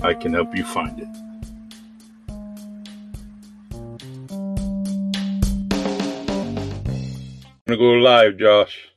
[0.00, 1.08] I can help you find it.
[7.64, 8.88] I'm gonna go live, Josh.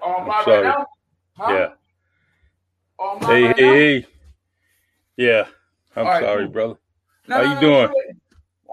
[0.00, 0.66] Oh, I'm my sorry.
[0.66, 0.86] right now?
[1.36, 1.52] Huh?
[1.52, 1.68] Yeah.
[2.98, 3.72] Oh, my Hey, right hey, now?
[3.72, 4.06] hey.
[5.16, 5.46] Yeah.
[5.96, 6.52] I'm All right, sorry, cool.
[6.52, 6.74] brother.
[7.28, 7.82] No, How no, you no, doing?
[7.82, 8.20] I'm good.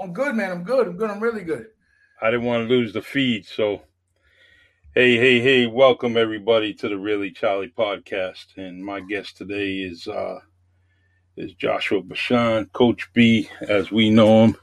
[0.01, 0.51] I'm good, man.
[0.51, 0.88] I'm good.
[0.88, 1.09] I'm good.
[1.11, 1.67] I'm really good.
[2.22, 3.81] I didn't want to lose the feed, so
[4.95, 8.57] hey, hey, hey, welcome everybody to the Really Charlie podcast.
[8.57, 10.39] And my guest today is uh
[11.39, 14.57] is Joshua Bashan, Coach B, as we know him.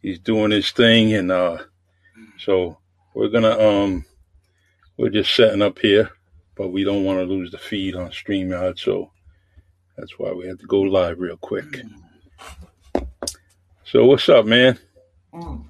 [0.00, 1.58] He's doing his thing and uh
[2.38, 2.78] so
[3.14, 4.04] we're gonna um
[4.96, 6.10] we're just setting up here,
[6.54, 9.10] but we don't want to lose the feed on StreamYard, so
[9.96, 11.82] that's why we had to go live real quick.
[13.84, 14.78] So what's up, man?
[15.34, 15.64] Mm.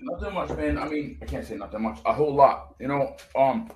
[0.00, 0.78] Nothing much, man.
[0.78, 2.00] I mean, I can't say nothing much.
[2.04, 2.74] A whole lot.
[2.78, 3.70] You know, um,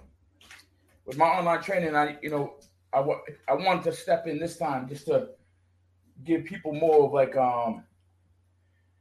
[1.07, 2.55] with my online training, I, you know,
[2.93, 5.31] I wa- I wanted to step in this time just to
[6.25, 7.85] give people more of like um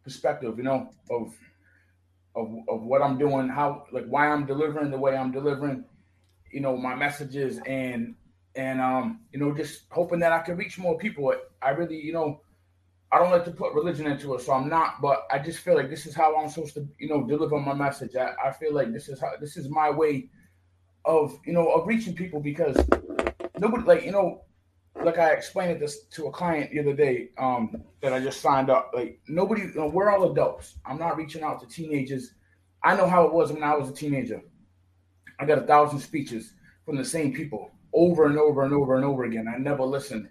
[0.04, 1.34] perspective, you know, of
[2.36, 5.86] of of what I'm doing, how like why I'm delivering the way I'm delivering,
[6.52, 8.16] you know, my messages and
[8.56, 11.34] and um, you know, just hoping that I can reach more people.
[11.62, 12.42] I really, you know,
[13.12, 15.02] I don't like to put religion into it, so I'm not.
[15.02, 17.74] But I just feel like this is how I'm supposed to, you know, deliver my
[17.74, 18.16] message.
[18.16, 20.30] I, I feel like this is how this is my way
[21.06, 22.78] of, you know, of reaching people because
[23.58, 24.44] nobody, like, you know,
[25.04, 28.70] like I explained this to a client the other day um, that I just signed
[28.70, 28.92] up.
[28.94, 30.76] Like nobody, you know, we're all adults.
[30.86, 32.34] I'm not reaching out to teenagers.
[32.84, 34.42] I know how it was when I was a teenager.
[35.40, 36.54] I got a thousand speeches
[36.86, 39.48] from the same people over and over and over and over again.
[39.54, 40.30] I never listened.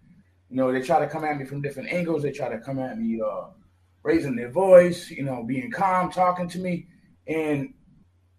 [0.48, 2.22] You know, they try to come at me from different angles.
[2.22, 3.48] They try to come at me uh,
[4.02, 6.88] raising their voice, you know, being calm, talking to me.
[7.26, 7.74] And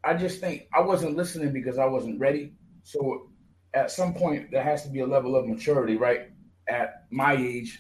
[0.04, 2.54] I just think I wasn't listening because I wasn't ready.
[2.84, 3.31] So
[3.74, 6.30] at some point, there has to be a level of maturity, right?
[6.68, 7.80] At my age.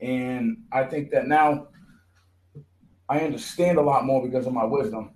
[0.00, 1.68] And I think that now
[3.08, 5.12] I understand a lot more because of my wisdom.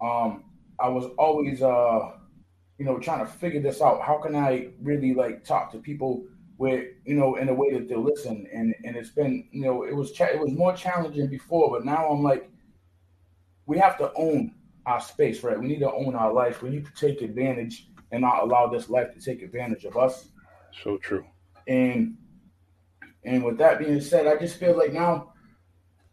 [0.00, 0.44] Um,
[0.80, 2.12] I was always, uh,
[2.78, 4.02] you know, trying to figure this out.
[4.02, 6.24] How can I really like talk to people
[6.58, 8.46] with, you know, in a way that they'll listen?
[8.52, 11.84] And and it's been, you know, it was cha- it was more challenging before, but
[11.84, 12.50] now I'm like,
[13.66, 14.54] we have to own
[14.86, 15.58] our space, right?
[15.58, 16.62] We need to own our life.
[16.62, 20.28] We need to take advantage and not allow this life to take advantage of us.
[20.84, 21.24] So true.
[21.66, 22.16] And
[23.24, 25.32] and with that being said, I just feel like now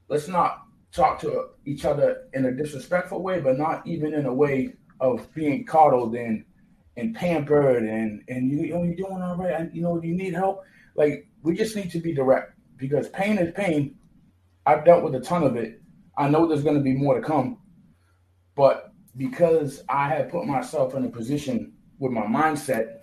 [0.08, 4.34] let's not talk to each other in a disrespectful way, but not even in a
[4.34, 6.46] way of being coddled and
[6.98, 9.54] and pampered and and you oh, you doing all right?
[9.54, 10.64] And, you know, do you need help?
[10.96, 13.96] Like we just need to be direct because pain is pain.
[14.66, 15.82] I've dealt with a ton of it.
[16.18, 17.60] I know there's going to be more to come,
[18.56, 23.00] but because I have put myself in a position with my mindset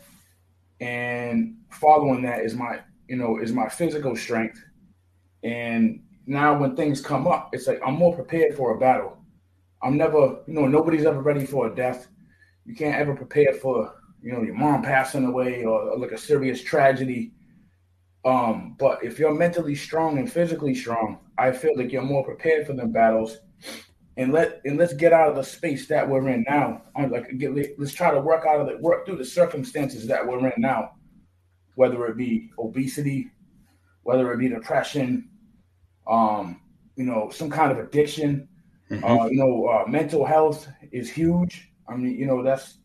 [0.80, 4.62] and following that is my you know is my physical strength.
[5.44, 9.16] And now when things come up it's like i'm more prepared for a battle.
[9.82, 12.08] I'm never you know nobody's ever ready for a death.
[12.64, 16.62] You can't ever prepare for you know your mom passing away or, like a serious
[16.62, 17.32] tragedy.
[18.24, 22.66] Um but if you're mentally strong and physically strong i feel like you're more prepared
[22.66, 23.38] for them battles
[24.16, 26.82] and let and let's get out of the space that we're in now.
[26.96, 30.26] I'm like get, let's try to work out of the work through the circumstances that
[30.26, 30.92] we're in now,
[31.74, 33.30] whether it be obesity,
[34.02, 35.28] whether it be depression,
[36.06, 36.60] um,
[36.96, 38.48] you know, some kind of addiction.
[38.90, 39.02] Mhm.
[39.02, 41.72] Uh, you know, uh, mental health is huge.
[41.88, 42.78] I mean, you know, that's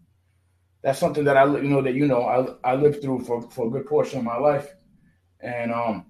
[0.82, 3.68] that's something that I you know that you know I I lived through for for
[3.68, 4.74] a good portion of my life,
[5.40, 6.06] and um,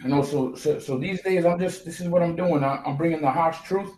[0.00, 2.62] you know, so so so these days I'm just this is what I'm doing.
[2.62, 3.92] I, I'm bringing the harsh truth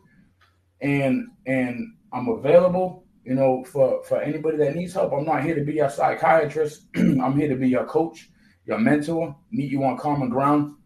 [0.84, 5.12] and and I'm available, you know, for for anybody that needs help.
[5.12, 6.86] I'm not here to be your psychiatrist.
[6.96, 8.30] I'm here to be your coach,
[8.66, 10.76] your mentor, meet you on common ground,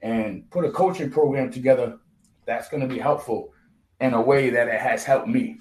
[0.00, 1.98] and put a coaching program together
[2.46, 3.52] that's going to be helpful
[4.00, 5.58] in a way that it has helped me.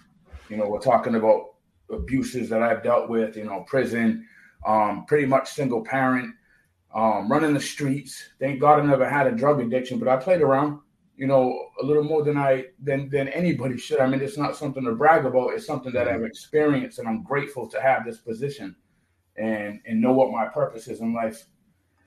[0.47, 1.55] You know, we're talking about
[1.91, 4.25] abuses that I've dealt with, you know, prison,
[4.65, 6.33] um, pretty much single parent,
[6.93, 8.29] um, running the streets.
[8.39, 10.79] Thank God I never had a drug addiction, but I played around,
[11.17, 13.99] you know, a little more than I than than anybody should.
[13.99, 15.53] I mean, it's not something to brag about.
[15.53, 18.75] It's something that I've experienced, and I'm grateful to have this position
[19.35, 21.45] and and know what my purpose is in life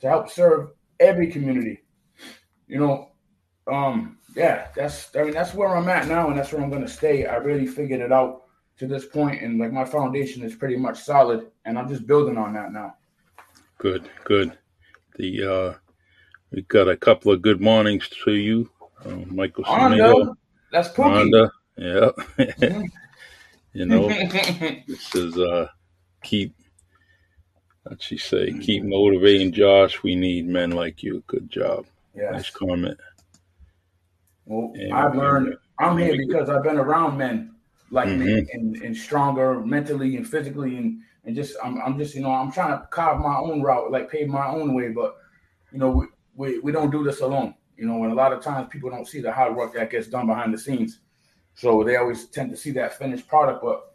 [0.01, 0.71] to help serve
[1.01, 1.83] every community.
[2.69, 3.09] You know,
[3.67, 6.83] um, yeah, that's I mean that's where I'm at now, and that's where I'm going
[6.83, 7.27] to stay.
[7.27, 8.43] I really figured it out
[8.79, 12.39] to this point, and like my foundation is pretty much solid, and I'm just building
[12.39, 12.95] on that now.
[13.79, 14.57] Good, good.
[15.17, 15.75] The uh,
[16.53, 18.71] we got a couple of good mornings to you,
[19.05, 20.37] uh, Michael Domingo.
[20.73, 21.51] That's Pookie.
[21.77, 22.11] yeah.
[22.39, 22.83] Mm-hmm.
[23.73, 24.09] you know,
[24.89, 25.69] this is uh,
[26.23, 26.55] keep.
[27.89, 28.53] let's she say?
[28.53, 30.03] Keep motivating, Josh.
[30.03, 31.23] We need men like you.
[31.27, 31.87] Good job.
[32.15, 32.33] Yes.
[32.33, 32.99] Nice comment.
[34.47, 35.57] Well, and, I've learned.
[35.79, 37.55] I'm here because I've been around men
[37.91, 38.25] like mm-hmm.
[38.25, 42.31] me and, and stronger mentally and physically and and just I'm, I'm just you know
[42.31, 45.17] I'm trying to carve my own route like pave my own way but
[45.73, 48.43] you know we, we we don't do this alone you know and a lot of
[48.43, 51.01] times people don't see the hard work that gets done behind the scenes
[51.55, 53.93] so they always tend to see that finished product but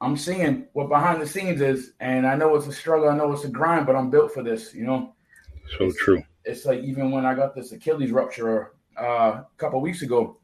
[0.00, 3.32] I'm seeing what behind the scenes is and I know it's a struggle I know
[3.32, 5.14] it's a grind but I'm built for this you know
[5.78, 9.80] so it's, true it's like even when I got this Achilles rupture uh, a couple
[9.80, 10.38] weeks ago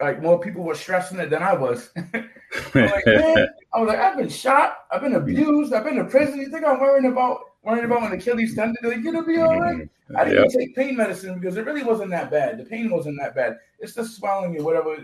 [0.00, 1.90] like more people were stressing it than I was.
[1.96, 6.38] like, man, I was like, I've been shot, I've been abused, I've been to prison.
[6.38, 8.76] You think I'm worrying about worrying about an Achilles tendon?
[8.82, 9.76] Like, you gonna be all right.
[9.76, 10.16] Mm-hmm.
[10.16, 12.58] I didn't take pain medicine because it really wasn't that bad.
[12.58, 13.58] The pain wasn't that bad.
[13.80, 14.96] It's just swelling or whatever.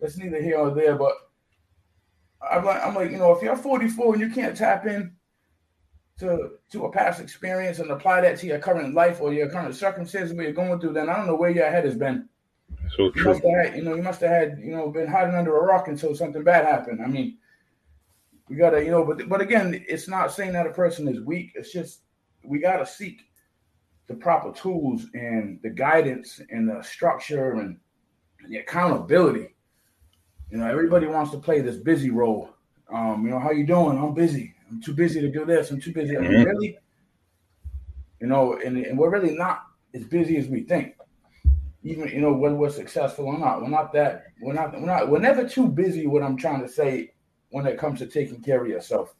[0.00, 0.94] That's neither here or there.
[0.94, 1.14] But
[2.48, 5.12] I'm like, I'm like, you know, if you're 44 and you can't tap in
[6.18, 9.74] to to a past experience and apply that to your current life or your current
[9.74, 12.28] circumstances where you're going through, then I don't know where your head has been.
[12.96, 13.22] So true.
[13.22, 15.56] You must have had, you know, you must have had, you know, been hiding under
[15.56, 17.00] a rock until something bad happened.
[17.02, 17.38] I mean,
[18.52, 21.52] we gotta, you know, but but again, it's not saying that a person is weak.
[21.54, 22.02] It's just
[22.44, 23.22] we gotta seek
[24.08, 27.78] the proper tools and the guidance and the structure and
[28.46, 29.54] the accountability.
[30.50, 32.50] You know, everybody wants to play this busy role.
[32.92, 33.96] Um, you know, how you doing?
[33.96, 34.54] I'm busy.
[34.70, 35.70] I'm too busy to do this.
[35.70, 36.14] I'm too busy.
[36.14, 36.50] I mean, mm-hmm.
[36.50, 36.78] really?
[38.20, 39.62] You know, and, and we're really not
[39.94, 40.94] as busy as we think
[41.84, 43.62] even you know whether we're successful or not.
[43.62, 46.06] We're not that we're not we're not we're never too busy.
[46.06, 47.11] What I'm trying to say
[47.52, 49.14] when it comes to taking care of yourself,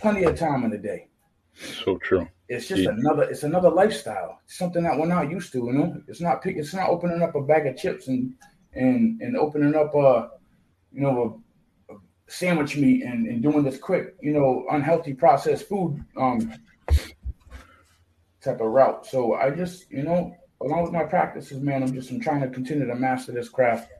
[0.00, 1.08] plenty of time in the day.
[1.54, 2.28] So true.
[2.48, 2.90] It's just yeah.
[2.90, 4.40] another it's another lifestyle.
[4.44, 5.58] It's something that we're not used to.
[5.58, 6.56] You know, it's not pick.
[6.56, 8.34] It's not opening up a bag of chips and
[8.74, 10.30] and and opening up a
[10.92, 11.42] you know
[11.88, 11.96] a, a
[12.26, 16.52] sandwich meat and, and doing this quick you know unhealthy processed food um
[18.42, 19.06] type of route.
[19.06, 22.48] So I just you know along with my practices, man, I'm just I'm trying to
[22.48, 23.90] continue to master this craft.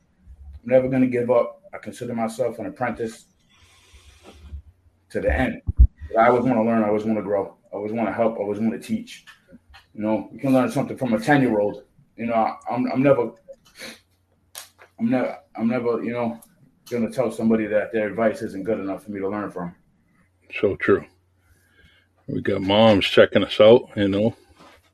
[0.62, 1.62] I'm never gonna give up.
[1.74, 3.26] I consider myself an apprentice
[5.12, 5.62] to the end.
[6.12, 6.82] But I always want to learn.
[6.82, 7.56] I always want to grow.
[7.72, 8.34] I always want to help.
[8.34, 9.24] I always want to teach.
[9.94, 11.84] You know, you can learn something from a ten year old.
[12.16, 13.32] You know, I'm I'm never,
[14.98, 16.40] I'm never, I'm never, you know,
[16.90, 19.74] gonna tell somebody that their advice isn't good enough for me to learn from.
[20.60, 21.04] So true.
[22.26, 23.90] We got moms checking us out.
[23.96, 24.36] You know.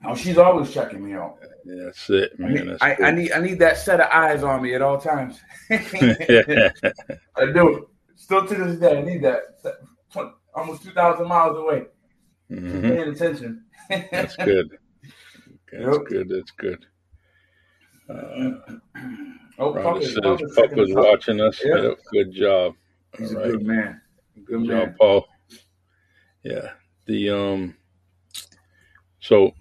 [0.05, 1.39] Oh, she's always checking me out.
[1.65, 2.51] Yeah, that's it, man.
[2.81, 4.99] I, need, I, I, need I need that set of eyes on me at all
[4.99, 5.41] times.
[5.71, 6.73] I
[7.53, 7.89] do.
[8.15, 9.43] Still to this day, I need that.
[10.55, 11.87] Almost two thousand miles away.
[12.51, 12.81] Mm-hmm.
[12.81, 13.65] Paying attention.
[14.11, 14.79] that's good.
[15.71, 16.07] That's yep.
[16.07, 16.29] good.
[16.31, 16.87] That's good.
[18.09, 18.79] Uh,
[19.59, 20.17] oh, Ron says
[20.57, 21.63] Puck was watching us.
[21.63, 21.83] Yep.
[21.83, 21.99] yep.
[22.11, 22.75] Good job.
[23.19, 23.51] He's all a right.
[23.51, 24.01] good man.
[24.35, 24.69] Good, good man.
[24.87, 25.29] job, Paul.
[26.43, 26.71] Yeah.
[27.05, 27.77] The um.
[29.21, 29.53] So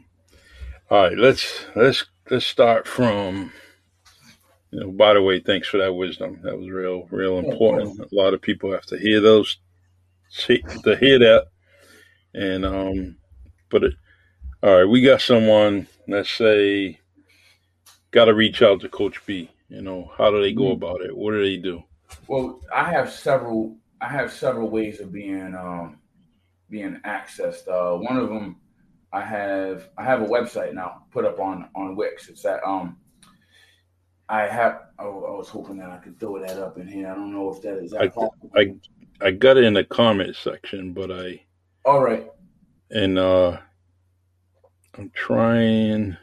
[0.89, 3.51] all right, let's let's let's start from.
[4.71, 6.39] You know, by the way, thanks for that wisdom.
[6.43, 7.99] That was real, real important.
[7.99, 9.57] A lot of people have to hear those,
[10.29, 11.47] see, to hear that,
[12.33, 13.17] and um,
[13.69, 13.93] but it,
[14.63, 15.87] all right, we got someone.
[16.07, 16.99] Let's say,
[18.11, 19.49] got to reach out to Coach B.
[19.69, 20.83] You know, how do they go mm-hmm.
[20.83, 21.15] about it?
[21.15, 21.83] What do they do?
[22.27, 23.75] Well, I have several.
[23.99, 25.99] I have several ways of being um,
[26.69, 27.67] being accessed.
[27.67, 28.57] Uh, one of them
[29.11, 32.29] I have I have a website now put up on on Wix.
[32.29, 32.97] It's at um
[34.29, 37.09] I have oh, I was hoping that I could throw that up in here.
[37.09, 38.51] I don't know if that is that I, possible.
[38.55, 38.75] I
[39.21, 41.41] I got it in the comment section, but I
[41.85, 42.27] all right.
[42.91, 43.57] And uh
[44.97, 46.17] I'm trying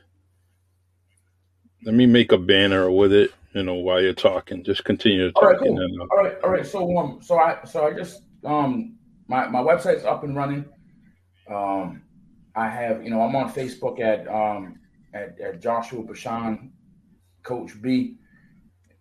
[1.85, 4.65] let me make a banner with it, you know, while you're talking.
[4.65, 5.43] Just continue to talk.
[5.43, 5.77] All right, cool.
[5.77, 6.67] Then, uh, all right, all right.
[6.67, 8.97] So um so I so I just um
[9.29, 10.65] my my website's up and running.
[11.51, 12.03] Um
[12.57, 14.79] I have, you know, I'm on Facebook at um,
[15.13, 16.73] at, at Joshua Bashan,
[17.43, 18.19] Coach B.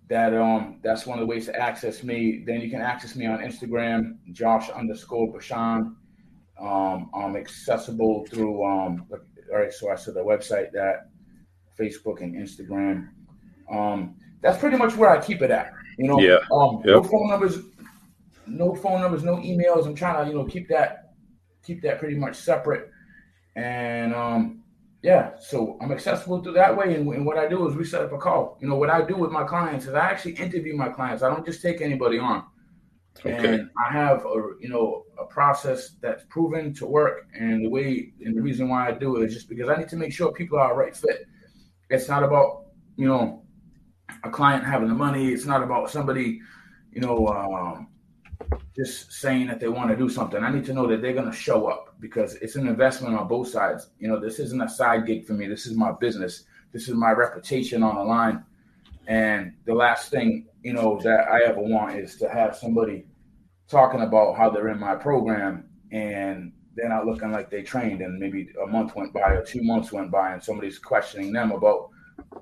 [0.09, 2.43] That um that's one of the ways to access me.
[2.45, 5.95] Then you can access me on Instagram, Josh underscore Bashan.
[6.59, 9.07] Um, I'm accessible through um
[9.51, 11.09] all right, so I said the website that
[11.79, 13.09] Facebook and Instagram.
[13.71, 15.71] Um, that's pretty much where I keep it at.
[15.97, 16.37] You know, yeah.
[16.51, 16.95] Um, yep.
[16.95, 17.59] no phone numbers,
[18.47, 19.85] no phone numbers, no emails.
[19.85, 21.13] I'm trying to, you know, keep that
[21.63, 22.89] keep that pretty much separate.
[23.55, 24.62] And um,
[25.03, 26.95] yeah, so I'm accessible through that way.
[26.95, 28.57] And, and, what I do is we set up a call.
[28.61, 31.21] You know, what I do with my clients is I actually interview my clients.
[31.21, 32.45] I don't just take anybody on.
[33.19, 33.55] Okay.
[33.55, 38.13] And I have a you know a process that's proven to work, and the way
[38.21, 40.31] and the reason why I do it is just because I need to make sure
[40.31, 41.27] people are a right fit.
[41.89, 43.43] It's not about you know
[44.23, 45.33] a client having the money.
[45.33, 46.39] It's not about somebody
[46.91, 47.87] you know um,
[48.75, 50.43] just saying that they want to do something.
[50.43, 53.27] I need to know that they're going to show up because it's an investment on
[53.27, 53.89] both sides.
[53.99, 55.47] You know, this isn't a side gig for me.
[55.47, 56.45] This is my business.
[56.71, 58.43] This is my reputation on the line.
[59.07, 63.05] And the last thing, you know, that I ever want is to have somebody
[63.67, 68.17] talking about how they're in my program and they're not looking like they trained and
[68.17, 71.89] maybe a month went by or two months went by and somebody's questioning them about,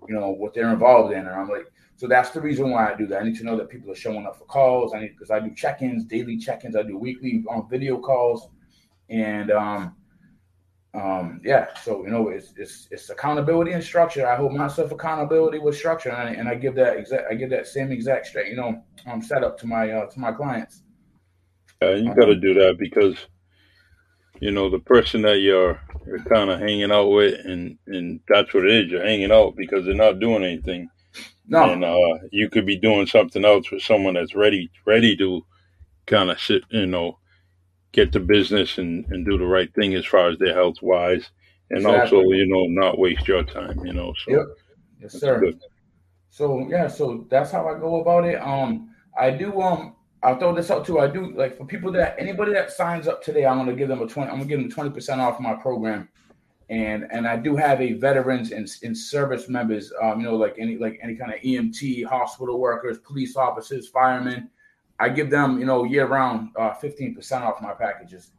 [0.07, 1.19] you know, what they're involved in.
[1.19, 3.21] And I'm like, so that's the reason why I do that.
[3.21, 4.91] I need to know that people are showing up for calls.
[4.91, 6.75] I need because I do check-ins, daily check-ins.
[6.75, 8.49] I do weekly on um, video calls,
[9.11, 9.95] and um,
[10.95, 11.67] um, yeah.
[11.83, 14.27] So you know, it's it's it's accountability and structure.
[14.27, 17.51] I hold myself accountability with structure, and I, and I give that exact I give
[17.51, 20.81] that same exact straight you know um setup to my uh, to my clients.
[21.83, 23.27] Uh, you got to do that because
[24.39, 28.55] you know the person that you're you're kind of hanging out with, and and that's
[28.55, 28.91] what it is.
[28.91, 30.89] You're hanging out because they're not doing anything
[31.47, 31.71] no.
[31.71, 35.45] And uh, you could be doing something else with someone that's ready ready to
[36.05, 37.17] kind of sit, you know,
[37.91, 41.29] get the business and, and do the right thing as far as their health wise.
[41.69, 42.17] And exactly.
[42.17, 44.13] also, you know, not waste your time, you know.
[44.25, 44.45] So yep.
[45.01, 45.39] Yes, sir.
[45.39, 45.59] Good.
[46.29, 48.41] So yeah, so that's how I go about it.
[48.41, 50.99] Um I do um I'll throw this out too.
[50.99, 54.01] I do like for people that anybody that signs up today, I'm gonna give them
[54.01, 56.07] a 20, I'm gonna give them 20% off my program
[56.71, 60.55] and and I do have a veterans and, and service members, um, you know, like
[60.57, 64.49] any like any kind of EMT, hospital workers, police officers, firemen.
[64.97, 68.31] I give them, you know, year round, uh, fifteen percent off my packages.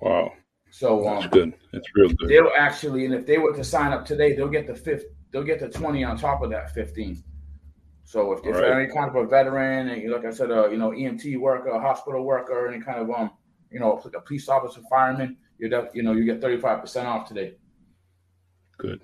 [0.00, 0.32] Wow.
[0.70, 1.54] So um, that's good.
[1.70, 2.30] That's real good.
[2.30, 5.04] They'll actually, and if they were to sign up today, they'll get the fifth.
[5.30, 7.22] They'll get the twenty on top of that fifteen.
[8.04, 8.84] So if, if right.
[8.84, 12.24] any kind of a veteran, and like I said, uh, you know, EMT worker, hospital
[12.24, 13.32] worker, any kind of um,
[13.70, 17.28] you know, a police officer, fireman, you're, you know, you get thirty five percent off
[17.28, 17.56] today.
[18.78, 19.00] Good.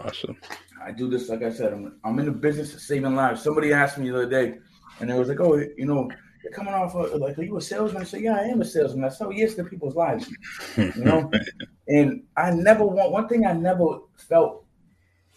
[0.00, 0.36] Awesome.
[0.82, 3.42] I do this, like I said, I'm, I'm in the business of saving lives.
[3.42, 4.58] Somebody asked me the other day,
[5.00, 6.10] and they was like, oh, you know,
[6.42, 8.02] you're coming off of, like, are you a salesman?
[8.02, 9.04] I said, yeah, I am a salesman.
[9.04, 10.28] I sell oh, yes to people's lives,
[10.76, 11.30] you know?
[11.88, 14.64] and I never want, one thing I never felt,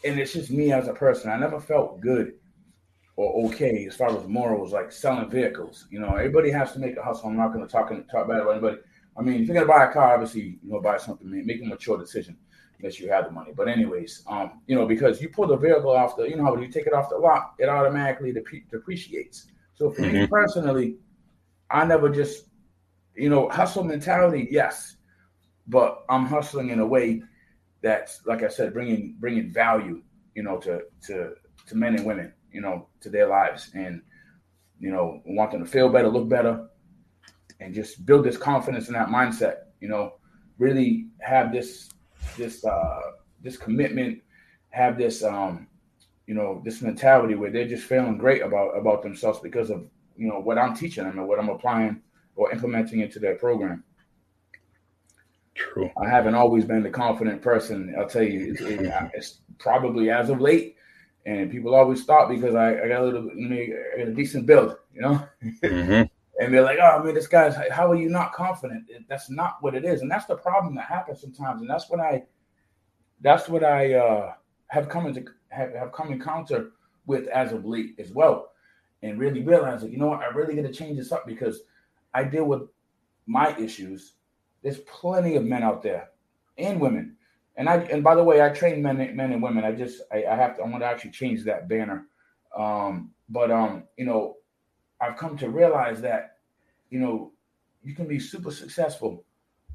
[0.04, 2.34] and it's just me as a person, I never felt good
[3.16, 5.88] or okay as far as morals, like selling vehicles.
[5.90, 7.30] You know, everybody has to make a hustle.
[7.30, 8.78] I'm not going to talk, talk bad about anybody.
[9.18, 11.62] I mean, if you're going to buy a car, obviously, you know, buy something, make
[11.62, 12.38] a mature decision
[12.80, 13.52] unless you have the money.
[13.56, 16.54] But anyways, um, you know, because you pull the vehicle off the, you know, how
[16.54, 19.48] when you take it off the lot, it automatically dep- depreciates.
[19.76, 20.14] So for mm-hmm.
[20.14, 20.98] me personally,
[21.70, 22.46] I never just,
[23.16, 24.98] you know, hustle mentality, yes,
[25.68, 27.24] but I'm hustling in a way
[27.82, 30.02] that's, like I said, bringing bringing value,
[30.36, 31.34] you know, to to
[31.68, 34.02] to men and women, you know, to their lives, and
[34.80, 36.68] you know, want them to feel better, look better,
[37.60, 39.56] and just build this confidence and that mindset.
[39.82, 40.14] You know,
[40.58, 41.90] really have this
[42.38, 43.02] this uh,
[43.42, 44.22] this commitment,
[44.70, 45.68] have this um,
[46.28, 50.28] you know this mentality where they're just feeling great about about themselves because of you
[50.28, 52.02] know what I'm teaching them and what I'm applying
[52.36, 53.84] or implementing into their program.
[55.56, 55.90] True.
[56.02, 57.96] I haven't always been the confident person.
[57.98, 60.76] I'll tell you, it's, it, it's probably as of late,
[61.26, 64.78] and people always thought because I, I got a little, you know, a decent build,
[64.94, 65.28] you know.
[65.64, 66.04] Mm-hmm.
[66.40, 69.58] And they're like, "Oh, I mean, this guy's how are you not confident?" That's not
[69.62, 71.62] what it is, and that's the problem that happens sometimes.
[71.62, 72.24] And that's what I,
[73.22, 74.34] that's what I uh,
[74.68, 76.72] have come into have, have come encounter
[77.06, 78.52] with as of late as well,
[79.02, 81.62] and really realize that you know what, I really got to change this up because
[82.14, 82.64] I deal with
[83.26, 84.14] my issues.
[84.64, 86.10] There's plenty of men out there
[86.58, 87.16] and women,
[87.56, 89.64] and I and by the way, I train men men and women.
[89.64, 92.06] I just I, I have to I want to actually change that banner.
[92.56, 94.37] Um, but um, you know,
[95.02, 96.38] I've come to realize that,
[96.90, 97.32] you know,
[97.84, 99.24] you can be super successful,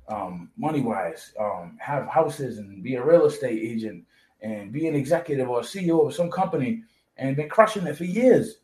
[0.08, 4.04] um, money wise, um, have houses and be a real estate agent
[4.42, 6.82] and be an executive or CEO of some company
[7.16, 8.56] and been crushing it for years.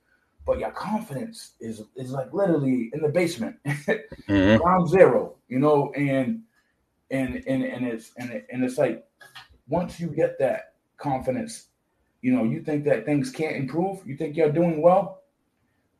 [0.44, 4.62] But your confidence is is like literally in the basement, mm-hmm.
[4.62, 6.42] ground zero, you know, and
[7.10, 9.06] and and and it's and it, and it's like
[9.68, 11.66] once you get that confidence,
[12.22, 15.17] you know, you think that things can't improve, you think you're doing well,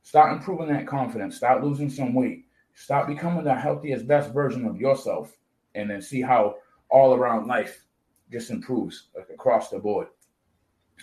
[0.08, 4.80] start improving that confidence, start losing some weight, start becoming the healthiest, best version of
[4.80, 5.36] yourself,
[5.74, 6.56] and then see how
[6.88, 7.84] all around life
[8.32, 10.06] just improves like across the board.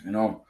[0.04, 0.44] You know,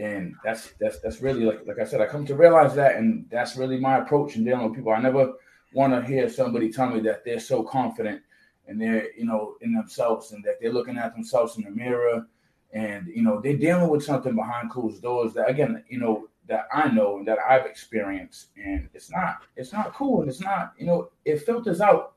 [0.00, 3.26] and that's that's that's really like like I said, I come to realize that, and
[3.30, 4.92] that's really my approach in dealing with people.
[4.92, 5.34] I never
[5.74, 8.22] want to hear somebody tell me that they're so confident
[8.68, 12.26] and they're you know in themselves and that they're looking at themselves in the mirror
[12.72, 16.66] and you know they're dealing with something behind closed doors that again you know that
[16.72, 20.72] I know and that I've experienced and it's not it's not cool and it's not
[20.78, 22.14] you know it filters out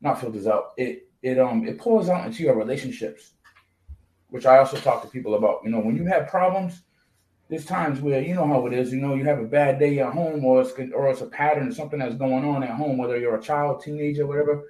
[0.00, 3.32] not filters out it it um it pours out into your relationships
[4.28, 6.82] which I also talk to people about you know when you have problems
[7.48, 9.98] there's times where you know how it is you know you have a bad day
[9.98, 13.18] at home or it's or it's a pattern something that's going on at home whether
[13.18, 14.64] you're a child teenager whatever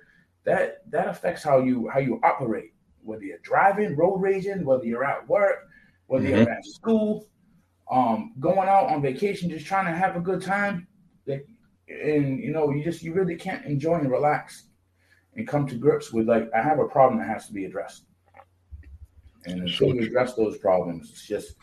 [0.44, 5.04] that that affects how you how you operate whether you're driving road raging whether you're
[5.04, 5.68] at work
[6.06, 6.38] whether mm-hmm.
[6.38, 7.26] you're at school
[7.94, 10.86] um going out on vacation just trying to have a good time
[11.26, 14.64] and you know you just you really can't enjoy and relax
[15.36, 18.04] and come to grips with like i have a problem that has to be addressed
[19.46, 21.56] and until you address those problems it's just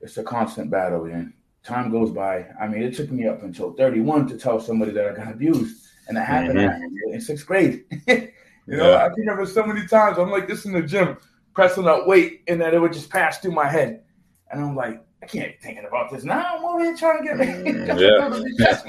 [0.00, 3.72] it's a constant battle and time goes by i mean it took me up until
[3.72, 7.14] 31 to tell somebody that i got abused and it happened mm-hmm.
[7.14, 7.84] in sixth grade.
[8.08, 8.26] you
[8.66, 9.04] know, yeah.
[9.04, 11.16] I can remember so many times I'm like this in the gym,
[11.54, 14.02] pressing up weight, and then it would just pass through my head.
[14.50, 16.56] And I'm like, I can't be thinking about this now.
[16.56, 18.84] I'm over here trying to get mm, chest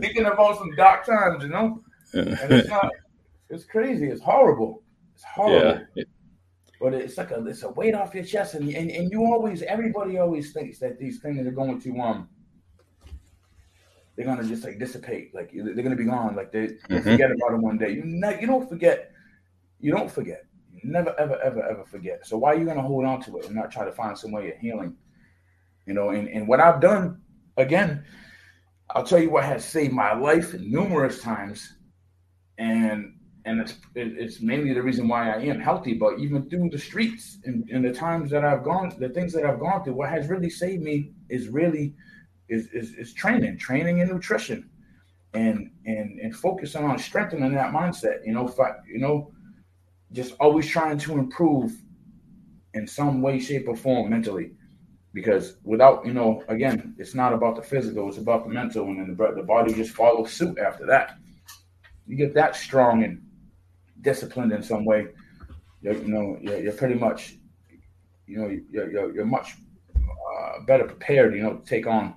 [0.00, 1.82] thinking about some dark times, you know?
[2.12, 2.90] And it's not
[3.48, 4.84] it's crazy, it's horrible.
[5.14, 5.84] It's horrible.
[5.96, 6.04] Yeah.
[6.80, 9.62] But it's like a it's a weight off your chest, and, and and you always
[9.62, 12.28] everybody always thinks that these things are going to um
[14.16, 15.34] they're gonna just like dissipate.
[15.34, 16.36] Like they're gonna be gone.
[16.36, 17.00] Like they, mm-hmm.
[17.00, 17.90] forget about them one day.
[17.90, 19.10] You ne- you don't forget.
[19.80, 20.44] You don't forget.
[20.72, 22.24] You never ever ever ever forget.
[22.24, 24.30] So why are you gonna hold on to it and not try to find some
[24.30, 24.96] way of healing?
[25.90, 27.20] You know, and, and what I've done
[27.56, 28.04] again,
[28.90, 31.78] I'll tell you what has saved my life numerous times,
[32.58, 35.94] and and it's it's mainly the reason why I am healthy.
[35.94, 39.44] But even through the streets and, and the times that I've gone, the things that
[39.44, 41.96] I've gone through, what has really saved me is really
[42.48, 44.70] is, is, is training, training and nutrition,
[45.34, 48.24] and and and focusing on strengthening that mindset.
[48.24, 48.54] You know,
[48.86, 49.32] you know,
[50.12, 51.72] just always trying to improve
[52.74, 54.52] in some way, shape, or form mentally.
[55.12, 59.00] Because without, you know, again, it's not about the physical; it's about the mental, and
[59.00, 61.16] then the, the body just follows suit after that.
[62.06, 63.20] You get that strong and
[64.02, 65.08] disciplined in some way,
[65.82, 67.36] you're, you know, you're, you're pretty much,
[68.26, 69.54] you know, you're, you're, you're much
[69.96, 72.14] uh, better prepared, you know, to take on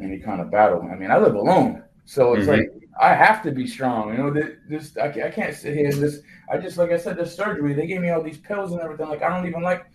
[0.00, 0.82] any kind of battle.
[0.90, 2.60] I mean, I live alone, so it's mm-hmm.
[2.60, 4.12] like I have to be strong.
[4.12, 4.30] You know,
[4.68, 6.20] this I, I can't sit here and this.
[6.50, 7.72] I just like I said, this surgery.
[7.72, 9.08] They gave me all these pills and everything.
[9.08, 9.86] Like I don't even like.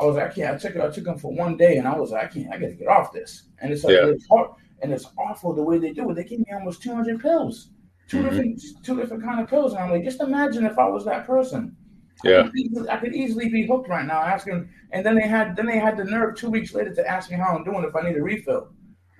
[0.00, 0.54] I was like, I can't.
[0.54, 0.80] I took it.
[0.80, 2.52] I took them for one day, and I was like, I can't.
[2.52, 3.48] I got to get off this.
[3.60, 4.06] And it's like yeah.
[4.06, 4.50] it's hard,
[4.82, 6.14] and it's awful the way they do it.
[6.14, 7.70] They gave me almost two hundred pills,
[8.08, 8.28] 2 mm-hmm.
[8.28, 11.26] different two different kind of pills, and I'm like, just imagine if I was that
[11.26, 11.76] person.
[12.24, 14.68] Yeah, I could, easily, I could easily be hooked right now, asking.
[14.92, 17.36] And then they had then they had the nerve two weeks later to ask me
[17.36, 18.70] how I'm doing if I need a refill.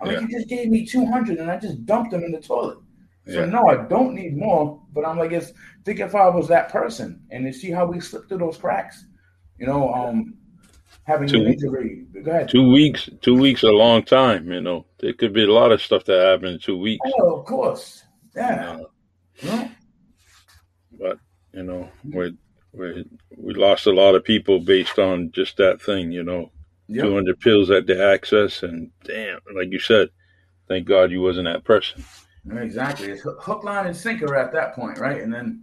[0.00, 0.20] I mean, yeah.
[0.20, 2.78] you just gave me 200 and I just dumped them in the toilet.
[3.26, 3.44] So, yeah.
[3.44, 4.80] no, I don't need more.
[4.92, 5.52] But I'm like, it's,
[5.84, 9.04] think if I was that person and to see how we slipped through those cracks,
[9.58, 10.34] you know, um,
[11.04, 12.06] having two, an injury.
[12.22, 12.48] Go ahead.
[12.48, 14.86] Two weeks, two weeks, a long time, you know.
[14.98, 17.06] There could be a lot of stuff that happened in two weeks.
[17.20, 18.04] Oh, of course.
[18.36, 18.80] Yeah.
[20.98, 21.18] But,
[21.52, 22.36] you know, we
[22.72, 23.04] we
[23.36, 26.50] we lost a lot of people based on just that thing, you know
[26.90, 27.04] yep.
[27.04, 30.08] 200 pills at the access, and damn, like you said,
[30.68, 32.04] thank God you wasn't that person.
[32.52, 35.22] Exactly, it's hook, line, and sinker at that point, right?
[35.22, 35.62] And then,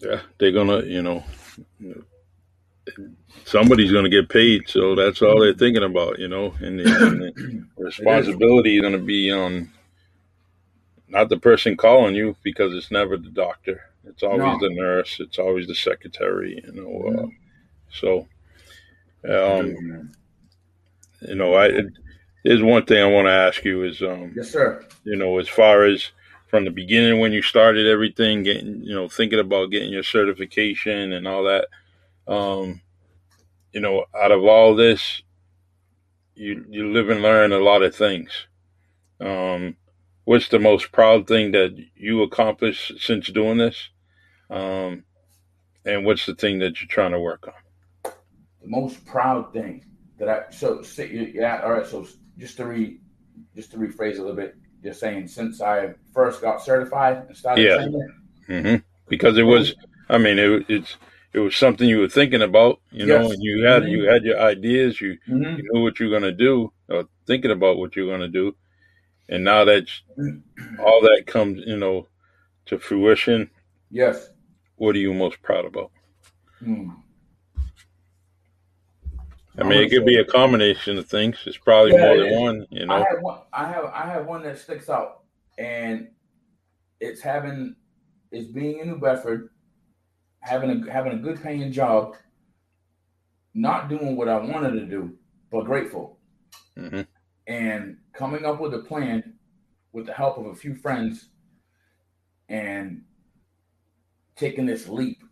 [0.00, 1.24] yeah, they're gonna, you know,
[3.44, 7.22] somebody's gonna get paid, so that's all they're thinking about, you know, and the, and
[7.22, 9.70] the responsibility is gonna be on
[11.08, 13.80] not the person calling you because it's never the doctor.
[14.04, 14.58] It's always no.
[14.60, 15.18] the nurse.
[15.20, 16.62] It's always the secretary.
[16.64, 17.26] You know, uh,
[17.90, 18.26] so
[19.28, 20.10] um,
[21.20, 21.72] you know, I
[22.44, 24.84] there's one thing I want to ask you is, um, yes, sir.
[25.04, 26.10] You know, as far as
[26.48, 31.12] from the beginning when you started everything, getting you know, thinking about getting your certification
[31.12, 31.66] and all that,
[32.26, 32.80] um,
[33.72, 35.22] you know, out of all this,
[36.34, 38.30] you you live and learn a lot of things.
[39.20, 39.76] Um,
[40.24, 43.88] what's the most proud thing that you accomplished since doing this?
[44.50, 45.04] Um,
[45.84, 47.54] and what's the thing that you're trying to work on?
[48.66, 49.84] the most proud thing
[50.18, 52.06] that I so yeah all right so
[52.38, 52.98] just to re
[53.54, 57.62] just to rephrase a little bit you're saying since I first got certified and started
[57.62, 57.86] yeah
[58.48, 58.76] mm-hmm.
[59.08, 59.74] because it was
[60.08, 60.96] I mean it, it's
[61.36, 63.90] it was something you were thinking about, you know, and you had Mhm.
[63.90, 65.58] you had your ideas, you Mhm.
[65.58, 68.56] you knew what you're gonna do, or thinking about what you're gonna do,
[69.28, 69.86] and now that
[70.78, 72.08] all that comes, you know,
[72.64, 73.50] to fruition,
[73.90, 74.30] Yes.
[74.76, 75.92] what are you most proud about?
[76.62, 77.02] Mm.
[79.58, 81.42] I mean, it could be a combination of things.
[81.46, 82.40] It's probably Yeah, more than is.
[82.40, 83.04] one, you I know.
[83.10, 83.40] have one.
[83.52, 83.84] I have.
[83.86, 85.24] I have one that sticks out,
[85.58, 86.08] and
[87.00, 87.76] it's having
[88.32, 89.50] it's being in New Bedford,
[90.46, 92.16] having a having a good paying job,
[93.54, 95.14] not doing what I wanted to do,
[95.50, 96.18] but grateful,
[96.76, 97.02] hmm
[97.48, 99.34] and coming up with a plan
[99.92, 101.28] with the help of a few friends,
[102.48, 103.02] and
[104.36, 105.22] taking this leap.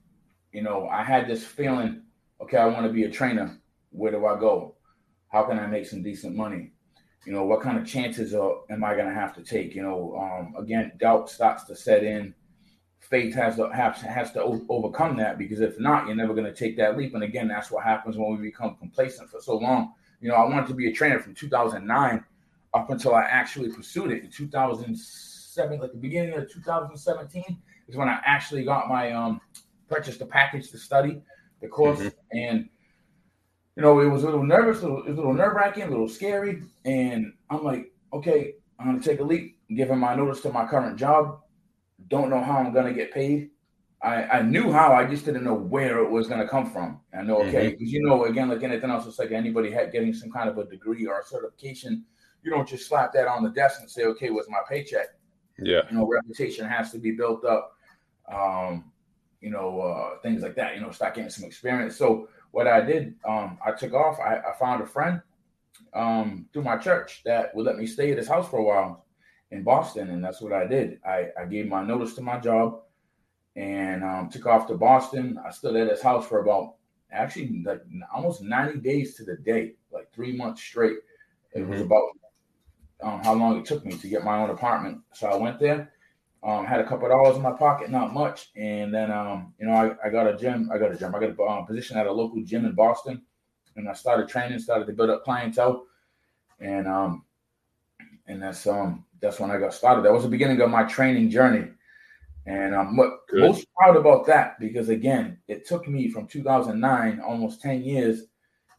[0.52, 2.02] You know, I had this feeling.
[2.40, 3.58] Okay, I want to be a trainer.
[3.90, 4.76] Where do I go?
[5.28, 6.74] How can I make some decent money?
[7.24, 9.82] you know what kind of chances are, am i going to have to take you
[9.82, 12.34] know um, again doubt starts to set in
[13.10, 16.54] faith has to has, has to overcome that because if not you're never going to
[16.54, 19.92] take that leap and again that's what happens when we become complacent for so long
[20.20, 22.24] you know i wanted to be a trainer from 2009
[22.72, 28.08] up until i actually pursued it in 2007 like the beginning of 2017 is when
[28.08, 29.40] i actually got my um
[29.88, 31.20] purchased the package to study
[31.60, 32.14] the course Mhm.
[32.32, 32.68] and
[33.76, 35.82] you know, it was a little nervous, a little, it was a little nerve wracking,
[35.82, 36.62] a little scary.
[36.84, 40.64] And I'm like, okay, I'm going to take a leap, giving my notice to my
[40.64, 41.40] current job.
[42.08, 43.50] Don't know how I'm going to get paid.
[44.02, 47.00] I, I knew how, I just didn't know where it was going to come from.
[47.18, 50.12] I know, okay, because you know, again, like anything else, it's like anybody had getting
[50.12, 52.04] some kind of a degree or a certification.
[52.42, 55.06] You don't just slap that on the desk and say, okay, what's my paycheck?
[55.58, 55.82] Yeah.
[55.90, 57.72] you know, reputation has to be built up.
[58.30, 58.92] Um,
[59.40, 60.74] you know, uh, things like that.
[60.74, 61.96] You know, start getting some experience.
[61.96, 64.18] So what I did, um, I took off.
[64.20, 65.22] I, I found a friend
[65.94, 69.06] um, through my church that would let me stay at his house for a while
[69.50, 71.00] in Boston, and that's what I did.
[71.04, 72.82] I, I gave my notice to my job
[73.56, 75.38] and um, took off to Boston.
[75.44, 76.76] I stood at his house for about
[77.12, 77.82] actually like
[78.14, 80.98] almost 90 days to the day, like three months straight.
[81.52, 81.82] It was Mhm.
[81.82, 82.10] about
[83.02, 85.02] um, how long it took me to get my own apartment.
[85.12, 85.92] So I went there,
[86.42, 89.66] um, had a couple of dollars in my pocket, not much, and then um, you
[89.66, 90.70] know I, I got a gym.
[90.72, 91.14] I got a gym.
[91.14, 93.24] I got a um, position at a local gym in Boston,
[93.76, 95.86] and I started training, started to build up clientele,
[96.60, 97.24] and um,
[98.26, 100.04] and that's um that's when I got started.
[100.04, 101.68] That was the beginning of my training journey,
[102.46, 103.40] and I'm Good.
[103.40, 108.24] most proud about that because again, it took me from 2009, almost 10 years,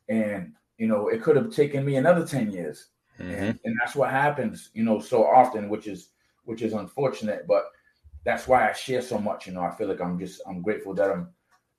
[0.08, 2.88] and you know it could have taken me another 10 years.
[3.18, 6.10] Hmm and, and that's what happens you know so often which is
[6.44, 7.72] which is unfortunate but
[8.26, 9.62] that's why i share so much you know.
[9.62, 11.30] I feel like i'm just i'm grateful that i'm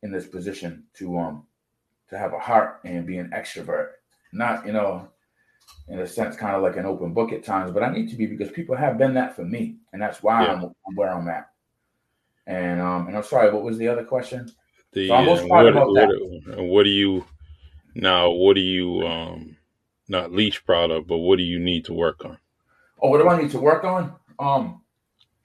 [0.02, 1.46] in this position to um
[2.08, 3.90] to have a heart and be an extrovert.
[4.32, 5.08] Not you know
[5.88, 8.16] in a sense kind of like an open book at times but i need to
[8.16, 10.52] be because people have been that for me and that's why Yeah.
[10.54, 11.48] I'm, where i'm at
[12.46, 14.50] and um and i'm sorry what was the other question
[14.92, 17.24] The So uh, proud what, about what, what do you
[17.94, 18.30] now?
[18.30, 19.56] What do you um
[20.08, 22.38] not least proud of, but what do you need to work on?
[23.02, 24.82] oh what do i need to work on um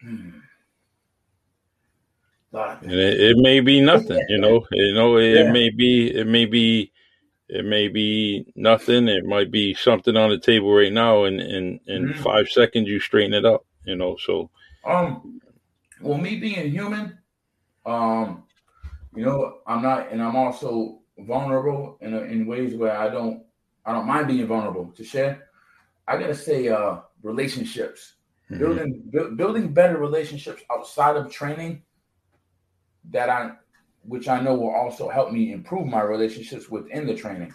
[0.01, 0.29] hmm.
[2.53, 4.65] And it, it may be nothing, you know.
[4.71, 5.51] You know, it, Yeah.
[5.51, 6.91] may be it may be
[7.51, 9.07] it may be nothing.
[9.09, 12.15] It might be something on the table right now, and in in Mhm.
[12.15, 13.65] five seconds you straighten it up.
[13.85, 14.49] You know, so
[14.85, 15.41] Um,
[16.01, 17.19] well, me being human,
[17.85, 18.47] um,
[19.15, 23.45] you know, I'm not, and I'm also vulnerable in in ways where I don't,
[23.85, 25.49] I don't mind being vulnerable to share.
[26.07, 28.15] I gotta say, uh, relationships,
[28.49, 28.59] mhm.
[28.59, 31.83] building bu- building better relationships outside of training,
[33.11, 33.51] that I,
[34.03, 37.53] which I know will also help me improve my relationships within the training,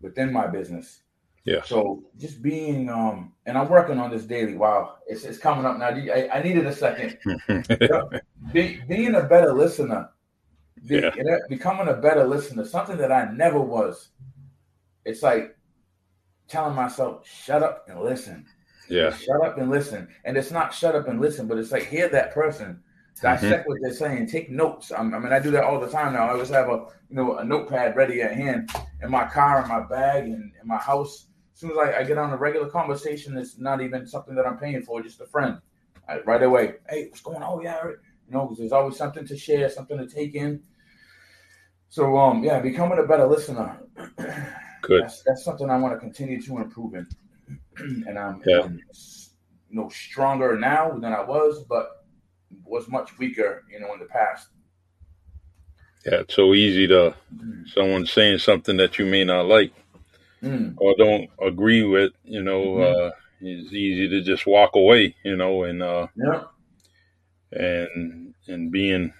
[0.00, 1.02] within my business.
[1.44, 4.56] yeah, So just being, um, and I'm working on this daily.
[4.56, 5.88] Wow, it's, it's coming up now.
[5.88, 7.18] I, I needed a second.
[8.52, 10.10] Be, being a better listener,
[10.86, 11.10] be, Yeah.
[11.48, 14.10] becoming a better listener, something that I never was.
[15.04, 15.56] It's like
[16.48, 18.46] telling myself, shut up and listen.
[18.88, 20.08] yeah, Shut up and listen.
[20.24, 22.82] And it's not shut up and listen, but it's like hear that person,
[23.20, 24.92] dissect what they're saying, take notes.
[24.96, 26.26] I'm, I mean, I do that all the time now.
[26.28, 28.70] I always have a you know a notepad ready at hand
[29.02, 31.26] in my car, in my bag, and in my house.
[31.54, 34.46] As soon as I, I get on a regular conversation, it's not even something that
[34.46, 35.58] I'm paying for, just a friend.
[36.08, 37.58] I, right away, hey, what's going on?
[37.58, 37.96] Oh, yeah, you
[38.28, 40.62] know, 'cause there's always something to share, something to take in.
[41.88, 43.78] So, um, yeah, becoming a better listener.
[44.82, 45.02] Good.
[45.02, 47.06] That's, that's something I want to continue to improve in,
[48.06, 48.60] and I'm, Yeah.
[48.64, 48.74] I'm,
[49.70, 52.05] you know, stronger now than I was, but
[52.64, 54.48] was much weaker, you know, in the past.
[56.04, 56.20] yeah.
[56.20, 57.14] It's so easy to
[57.66, 59.72] someone saying something that you may not like
[60.42, 62.12] Mm, or don't agree with.
[62.24, 63.08] You know, Mhm.
[63.08, 65.14] uh, it's easy to just walk away.
[65.24, 66.44] You know, and uh, yeah.
[67.52, 69.12] and and being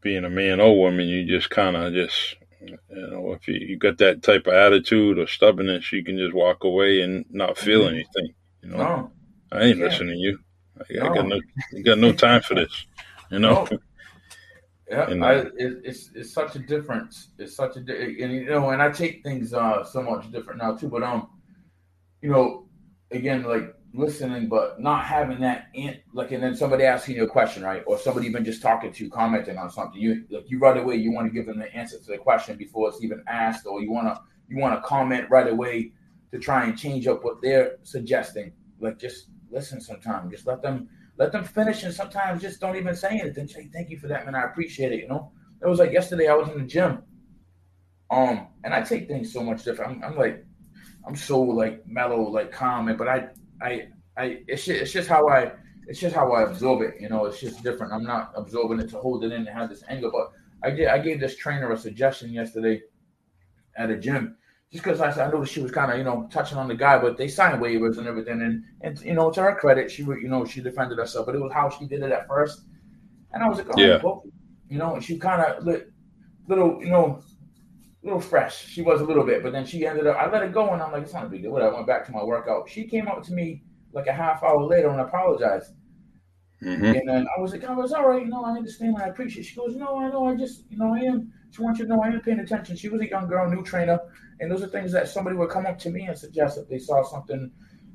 [0.00, 2.36] being a man or woman, you just kind of just
[2.66, 6.34] you know if you, you got that type of attitude or stubbornness, you can just
[6.34, 7.94] walk away and not feel mm-hmm.
[7.94, 8.34] anything.
[8.62, 9.12] You know, no.
[9.52, 9.84] I ain't yeah.
[9.84, 10.38] listening to you.
[10.78, 11.10] I, no.
[11.10, 11.40] I, got no,
[11.76, 12.86] I got no time for this.
[13.30, 13.66] You know.
[13.70, 13.78] No.
[14.90, 17.28] Yeah, and, I, it, it's it's such a difference.
[17.38, 20.74] It's such a and you know, and I take things uh so much different now
[20.74, 20.88] too.
[20.88, 21.30] But um,
[22.20, 22.68] you know,
[23.10, 27.28] again, like listening, but not having that in, like, and then somebody asking you a
[27.28, 30.00] question, right, or somebody even just talking to you, commenting on something.
[30.00, 30.96] You like you right away.
[30.96, 33.80] You want to give them the answer to the question before it's even asked, or
[33.80, 35.92] you want to you want to comment right away
[36.32, 38.52] to try and change up what they're suggesting.
[38.80, 39.80] Like, just listen.
[39.80, 40.88] Sometimes, just let them
[41.18, 43.46] let them finish, and sometimes just don't even say anything.
[43.48, 44.34] Say thank you for that, man.
[44.34, 45.00] I appreciate it.
[45.00, 46.28] You know, it was like yesterday.
[46.28, 47.02] I was in the gym,
[48.10, 50.02] um, and I take things so much different.
[50.02, 50.44] I'm, I'm like,
[51.06, 53.28] I'm so like mellow, like calm, but I
[53.60, 55.52] I I it's just, it's just how I
[55.86, 56.94] it's just how I absorb it.
[57.00, 57.92] You know, it's just different.
[57.92, 60.10] I'm not absorbing it to hold it in and have this anger.
[60.10, 62.82] But I did I gave this trainer a suggestion yesterday
[63.76, 64.36] at a gym.
[64.72, 66.98] Just because I, I noticed she was kind of, you know, touching on the guy,
[66.98, 70.22] but they signed waivers and everything, and and you know, to her credit, she, would,
[70.22, 72.62] you know, she defended herself, but it was how she did it at first,
[73.32, 74.24] and I was like, oh, yeah, well,
[74.68, 75.66] you know, and she kind of
[76.48, 77.22] little, you know,
[78.02, 78.66] a little fresh.
[78.66, 80.16] She was a little bit, but then she ended up.
[80.16, 81.52] I let it go, and I'm like, it's not a big deal.
[81.52, 81.72] Whatever.
[81.72, 82.68] I went back to my workout.
[82.68, 85.72] She came up to me like a half hour later and apologized.
[86.62, 86.84] Mm-hmm.
[86.84, 88.22] And then I was like, I was all right.
[88.22, 88.96] You know, I understand.
[88.98, 89.42] I appreciate.
[89.42, 89.48] It.
[89.48, 90.26] She goes, no, I know.
[90.26, 91.32] I just, you know, I am.
[91.50, 92.76] She wants you to know I am paying attention.
[92.76, 94.00] She was a young girl, new trainer,
[94.42, 96.80] and those are things that somebody would come up to me and suggest if they
[96.80, 97.48] saw something,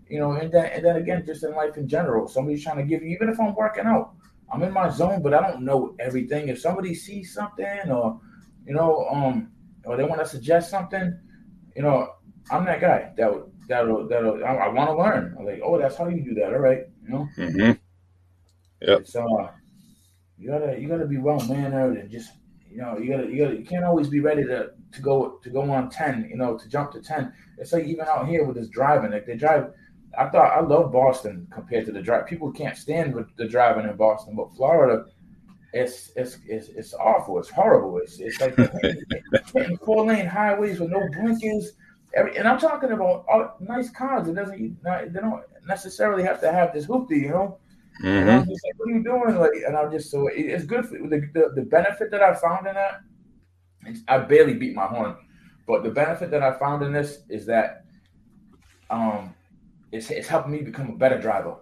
[0.10, 0.32] you know.
[0.32, 3.10] And then, and then again, just in life in general, somebody's trying to give you,
[3.10, 4.14] even if I'm working out,
[4.52, 6.48] I'm in my zone, but I don't know everything.
[6.48, 8.22] If somebody sees something, or
[8.66, 9.52] you know, um,
[9.84, 11.20] or they want to suggest something,
[11.76, 12.14] you know,
[12.50, 15.36] I'm that guy that would that'll that'll I, I want to learn.
[15.38, 16.54] I'm like, oh, that's how you do that.
[16.54, 17.28] All right, you know.
[17.38, 17.72] Mm-hmm.
[18.88, 19.06] Yep.
[19.06, 19.52] So uh,
[20.38, 22.32] you gotta you gotta be well mannered and just
[22.72, 25.50] you know you gotta you gotta you can't always be ready to to go to
[25.50, 26.28] go on ten.
[26.30, 27.34] You know to jump to ten.
[27.58, 29.72] It's like even out here with this driving, like they drive.
[30.18, 32.26] I thought I love Boston compared to the drive.
[32.26, 35.06] People can't stand with the driving in Boston, but Florida
[35.74, 37.40] it's it's it's, it's awful.
[37.40, 37.98] It's horrible.
[37.98, 38.56] It's it's like
[39.86, 41.74] four lane highways with no blinkers.
[42.14, 44.28] Every, and I'm talking about all, nice cars.
[44.28, 47.60] It doesn't they don't necessarily have to have this hoopty, you know.
[48.02, 48.08] Mm-hmm.
[48.08, 49.36] And I'm just like, what are you doing?
[49.36, 52.34] Like, and I'm just so it, it's good for the, the the benefit that I
[52.34, 53.02] found in that.
[54.08, 55.16] I barely beat my horn,
[55.68, 57.86] but the benefit that I found in this is that
[58.90, 59.34] um,
[59.92, 61.56] it's it's helping me become a better driver.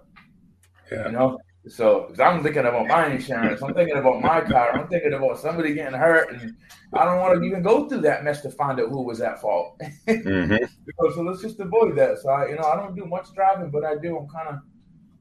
[0.92, 1.08] Yeah.
[1.08, 5.14] You know, so I'm thinking about my insurance, I'm thinking about my car, I'm thinking
[5.14, 6.56] about somebody getting hurt, and
[6.94, 9.42] I don't want to even go through that mess to find out who was at
[9.42, 9.80] fault.
[10.08, 10.64] mm-hmm.
[11.16, 12.20] so let's just avoid that.
[12.20, 14.16] So I, you know, I don't do much driving, but I do.
[14.16, 14.60] I'm kind of,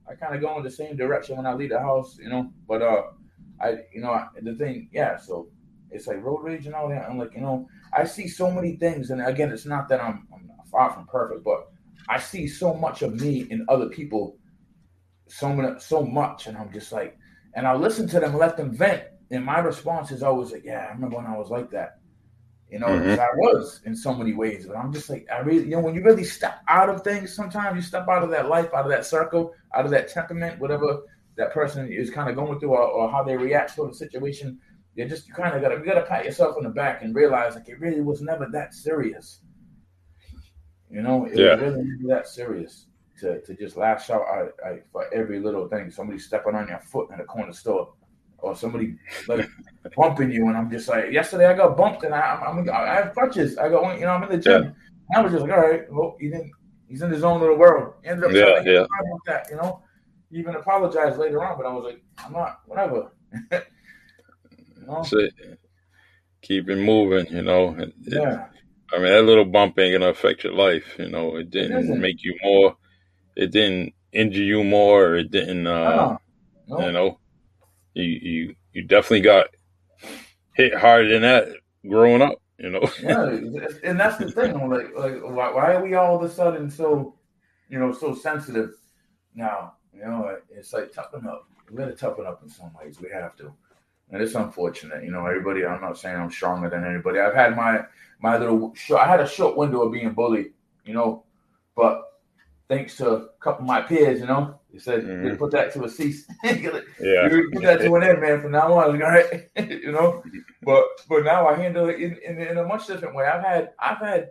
[0.07, 2.53] I kind of go in the same direction when I leave the house, you know.
[2.69, 3.03] But uh,
[3.61, 5.17] I, you know, the thing, yeah.
[5.17, 5.49] So
[5.95, 7.09] it's like road rage and all that.
[7.09, 10.27] I'm like, you know, I see so many things, and again, it's not that I'm,
[10.33, 11.69] I'm far from perfect, but
[12.09, 14.37] I see so much of me in other people
[15.29, 17.17] so many, so much, and I'm just like,
[17.55, 20.87] and I listen to them, let them vent, and my response is always like, "Yeah,
[20.89, 21.99] I remember when I was like that."
[22.71, 23.21] You know, mm-hmm.
[23.21, 25.95] I was in so many ways, but I'm just like, I really, you know, when
[25.95, 28.91] you really step out of things, sometimes you step out of that life, out of
[28.91, 31.03] that circle, out of that temperament, whatever
[31.37, 34.59] that person is kind of going through, or, or how they react to the situation.
[34.95, 37.55] You just you kind of gotta you gotta pat yourself on the back and realize
[37.55, 39.41] like it really was never that serious.
[40.91, 41.55] You know, it yeah.
[41.55, 42.87] was really never that serious
[43.21, 45.91] to, to just lash out I, I, for every little thing.
[45.91, 47.93] Somebody stepping on your foot in the corner store,
[48.39, 49.49] or somebody like
[49.97, 53.13] bumping you, and I'm just like, yesterday I got bumped, and I, I'm, I have
[53.15, 53.59] crutches.
[53.59, 54.75] I got, you know, I'm in the gym.
[55.11, 55.19] Yeah.
[55.19, 56.53] I was just like, all right, well, he didn't.
[56.89, 57.95] He's in his own little world.
[58.03, 58.87] He ended up yeah, yeah.
[59.27, 59.83] that, you know.
[60.31, 63.13] He even apologized later on, but I was like, I'm not, whatever.
[64.87, 65.03] you know?
[65.03, 65.19] So,
[66.43, 67.77] keep it moving, you know.
[68.03, 68.47] yeah.
[68.93, 70.97] I mean, that little bump ain't gonna affect your life.
[70.99, 72.77] You know, it didn't it make you more
[73.37, 75.17] it didn't injure you more.
[75.17, 76.17] It didn't, uh,
[76.69, 76.87] no.
[76.87, 77.19] you know,
[77.95, 79.49] you, you, you definitely got
[80.55, 81.49] hit harder than that
[81.89, 82.89] growing up, you know?
[83.03, 83.39] yeah.
[83.85, 84.69] And that's the thing.
[84.69, 87.15] Like, like why, why are we all of a sudden so,
[87.69, 88.71] you know, so sensitive
[89.35, 89.75] now?
[89.93, 91.49] You know, it's like toughen up.
[91.71, 93.01] We got to toughen up in some ways.
[93.01, 93.53] We have to.
[94.15, 95.27] And it's unfortunate, you know.
[95.27, 97.19] Everybody, I'm not saying I'm stronger than anybody.
[97.19, 97.83] I've had my
[98.21, 98.73] my little.
[98.77, 100.53] Short, I had a short window of being bullied,
[100.85, 101.25] you know,
[101.75, 102.01] but
[102.69, 104.61] thanks to a couple of my peers, you know.
[104.73, 105.35] They said mm-hmm.
[105.35, 106.29] put that to a cease.
[106.45, 107.29] yeah.
[107.29, 108.41] You put that to an end, man.
[108.41, 110.23] From now on, all right, you know.
[110.63, 113.27] But but now I handle it in, in, in, a much different way.
[113.27, 114.31] I've had I've had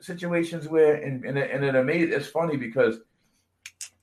[0.00, 2.12] situations where and and, and it amazed.
[2.12, 3.00] It's funny because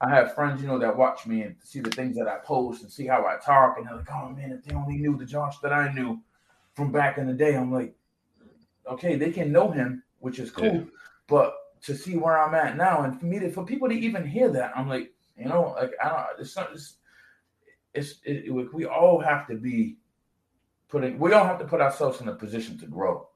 [0.01, 2.83] I have friends, you know, that watch me and see the things that I post
[2.83, 5.25] and see how I talk, and they're like, "Oh man, if they only knew the
[5.25, 6.19] Josh that I knew
[6.73, 7.95] from back in the day," I'm like,
[8.87, 10.83] "Okay, they can know him, which is cool, yeah.
[11.27, 14.25] but to see where I'm at now, and for me to, for people to even
[14.25, 16.95] hear that, I'm like, you know, like I don't, it's not, it's,
[17.93, 19.97] it's it, it, we all have to be
[20.87, 23.27] putting, we all have to put ourselves in a position to grow.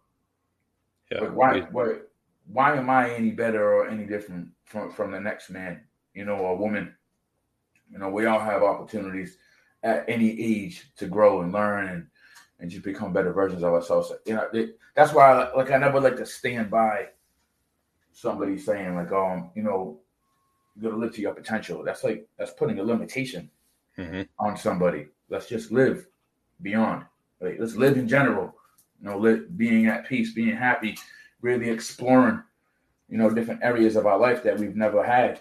[1.12, 1.22] Yeah.
[1.22, 1.94] Like why, why,
[2.48, 5.82] why am I any better or any different from from the next man?
[6.17, 6.95] You know, a woman.
[7.91, 9.38] You know, we all have opportunities
[9.84, 12.08] at any age to grow and learn and
[12.60, 14.12] and just become better versions of ourselves.
[14.25, 17.10] You know, it, that's why I, like I never like to stand by
[18.12, 19.99] somebody saying like, um, you know,
[20.75, 21.84] you gotta live to your potential.
[21.84, 23.51] That's like that's putting a limitation
[23.95, 24.23] mm-hmm.
[24.39, 25.10] on somebody.
[25.30, 26.08] Let's just live
[26.63, 27.06] beyond.
[27.39, 28.56] Like, let's live in general.
[28.99, 30.97] You know, live, being at peace, being happy,
[31.41, 32.41] really exploring,
[33.08, 35.39] you know, different areas of our life that we've never had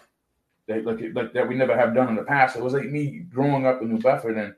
[0.68, 2.56] that like, like that we never have done in the past.
[2.56, 4.54] It was like me growing up in New Bedford, and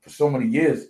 [0.00, 0.86] for so many years,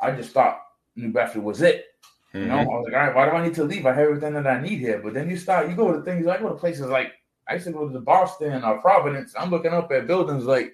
[0.00, 0.60] I just thought
[0.96, 1.86] New Bedford was it.
[2.34, 2.38] Mm-hmm.
[2.38, 2.70] You know, mm-hmm.
[2.70, 3.86] I was like, all right, why do I need to leave?
[3.86, 5.00] I have everything that I need here.
[5.02, 7.12] But then you start, you go to things, I go to places like
[7.48, 9.34] I used to go to the Boston or Providence.
[9.38, 10.72] I'm looking up at buildings like,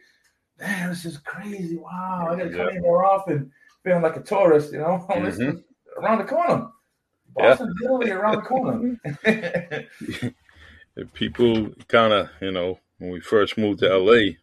[0.59, 1.77] man, this is crazy.
[1.77, 3.53] Wow, I gotta come in more often,
[3.85, 5.07] feeling like a tourist, you know.
[5.13, 6.03] Mm-hmm.
[6.03, 6.69] around the corner.
[7.35, 7.91] Boston's yeah.
[7.91, 10.35] literally around the corner.
[11.13, 14.37] people kind of, you know, when we first moved to LA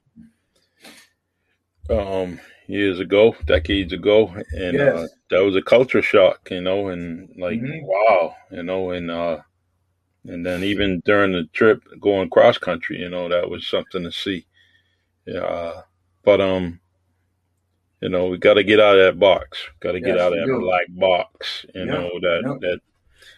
[1.90, 4.96] um, years ago, decades ago, and uh, yes.
[4.96, 7.86] uh, that was a culture shock, you know, and like mm-hmm.
[7.86, 9.38] wow, you know, and uh,
[10.26, 14.12] and then even during the trip going cross country, you know, that was something to
[14.12, 14.46] see.
[15.26, 15.82] Yeah, uh,
[16.26, 16.82] but um,
[18.02, 19.58] you know, we got to get out of that box.
[19.80, 20.60] Got to get yes, out of that do.
[20.60, 21.66] black box.
[21.74, 21.94] You yep.
[21.94, 22.60] know that yep.
[22.60, 22.80] that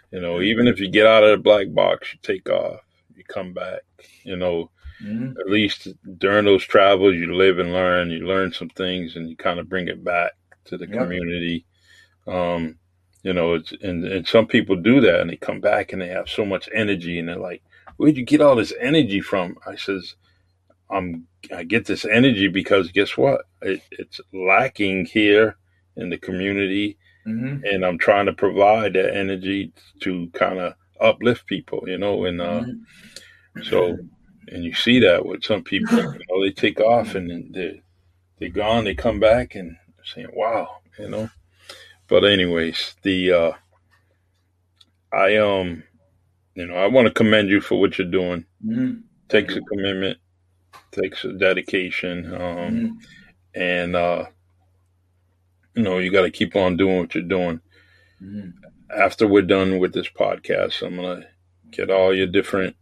[0.09, 2.79] you know even if you get out of the black box, you take off,
[3.15, 3.81] you come back.
[4.23, 4.71] You know,
[5.03, 5.39] Mm-hmm.
[5.39, 5.87] At least
[6.17, 8.11] during those travels, you live and learn.
[8.11, 10.33] You learn some things, and you kind of bring it back
[10.65, 10.97] to the yep.
[10.97, 11.65] community.
[12.27, 12.77] Um,
[13.23, 16.07] you know, it's and, and some people do that, and they come back and they
[16.07, 17.63] have so much energy, and they're like,
[17.97, 20.15] "Where'd you get all this energy from?" I says,
[20.89, 23.41] "I'm I get this energy because guess what?
[23.61, 25.57] It, it's lacking here
[25.95, 27.63] in the community." Mm-hmm.
[27.65, 32.41] and I'm trying to provide that energy to kind of uplift people, you know, and
[32.41, 33.61] uh, mm-hmm.
[33.61, 33.95] so
[34.47, 35.97] and you see that with some people.
[36.01, 37.81] You know, they take off and then they
[38.39, 38.85] they're gone.
[38.85, 41.29] They come back and saying, "Wow," you know.
[42.07, 43.51] But anyways, the uh,
[45.13, 45.83] I um,
[46.55, 48.45] you know, I want to commend you for what you're doing.
[48.65, 49.01] Mm-hmm.
[49.29, 50.17] Takes a commitment,
[50.91, 52.91] takes a dedication, um, mm-hmm.
[53.53, 54.25] and uh,
[55.75, 57.61] you know, you got to keep on doing what you're doing.
[58.21, 58.49] Mm-hmm.
[58.99, 61.27] After we're done with this podcast, I'm gonna
[61.71, 62.75] get all your different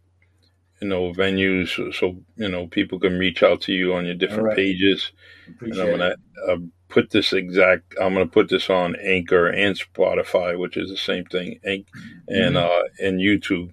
[0.80, 4.44] you know venues so you know people can reach out to you on your different
[4.44, 4.56] right.
[4.56, 5.12] pages
[5.60, 6.14] and i'm gonna
[6.48, 6.56] uh,
[6.88, 11.24] put this exact i'm gonna put this on anchor and spotify which is the same
[11.26, 12.42] thing Anch- mm-hmm.
[12.42, 13.72] and uh and youtube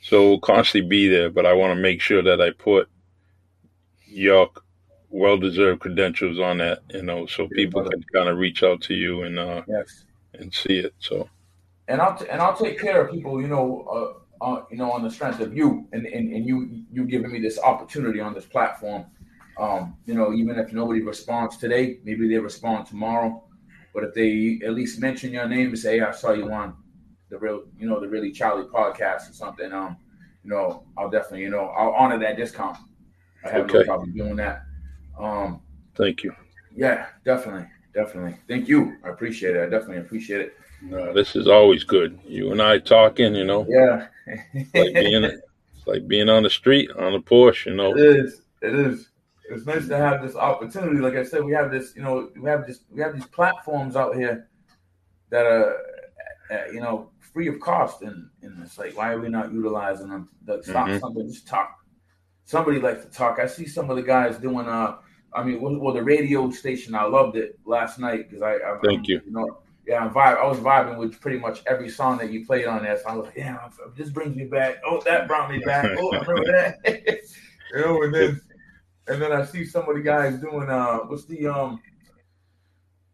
[0.00, 2.88] so we'll constantly be there but i want to make sure that i put
[4.06, 4.48] your
[5.10, 9.22] well-deserved credentials on that you know so people can kind of reach out to you
[9.22, 10.04] and uh yes.
[10.34, 11.28] and see it so
[11.88, 14.92] and i'll t- and i'll take care of people you know uh uh, you know,
[14.92, 18.34] on the strength of you and, and, and you you giving me this opportunity on
[18.34, 19.06] this platform.
[19.58, 23.42] Um, you know, even if nobody responds today, maybe they respond tomorrow.
[23.94, 26.76] But if they at least mention your name and say, hey, I saw you on
[27.30, 29.96] the real, you know, the really Charlie podcast or something, um,
[30.42, 32.76] you know, I'll definitely, you know, I'll honor that discount.
[33.44, 33.78] I have okay.
[33.78, 34.62] no problem doing that.
[35.18, 35.62] Um,
[35.96, 36.34] Thank you.
[36.76, 38.36] Yeah, definitely, definitely.
[38.48, 38.96] Thank you.
[39.04, 39.62] I appreciate it.
[39.62, 40.54] I definitely appreciate it.
[40.84, 42.18] No, this is always good.
[42.24, 43.66] You and I talking, you know.
[43.68, 44.08] Yeah.
[44.26, 47.96] like being, it's like being on the street on a Porsche, you know.
[47.96, 48.42] It is.
[48.60, 49.08] It is.
[49.50, 50.98] It's nice to have this opportunity.
[50.98, 51.94] Like I said, we have this.
[51.96, 52.80] You know, we have this.
[52.90, 54.48] We have these platforms out here
[55.30, 55.76] that are,
[56.50, 60.08] uh, you know, free of cost, and and it's like, why are we not utilizing
[60.08, 60.28] them?
[60.46, 60.98] Like, stop mm-hmm.
[60.98, 61.76] something, just talk.
[62.46, 63.38] Somebody likes to talk.
[63.38, 64.66] I see some of the guys doing.
[64.66, 64.96] Uh,
[65.34, 66.94] I mean, well, the radio station.
[66.94, 68.78] I loved it last night because I, I.
[68.82, 69.20] Thank you.
[69.26, 70.38] You know, yeah, I, vibe.
[70.38, 72.96] I was vibing with pretty much every song that you played on there.
[72.98, 74.76] So I was like, yeah, this brings me back.
[74.86, 75.90] Oh, that brought me back.
[75.98, 76.78] Oh, I remember that.
[77.72, 78.40] you know, and then
[79.08, 81.82] and then I see some of the guys doing uh, what's the um,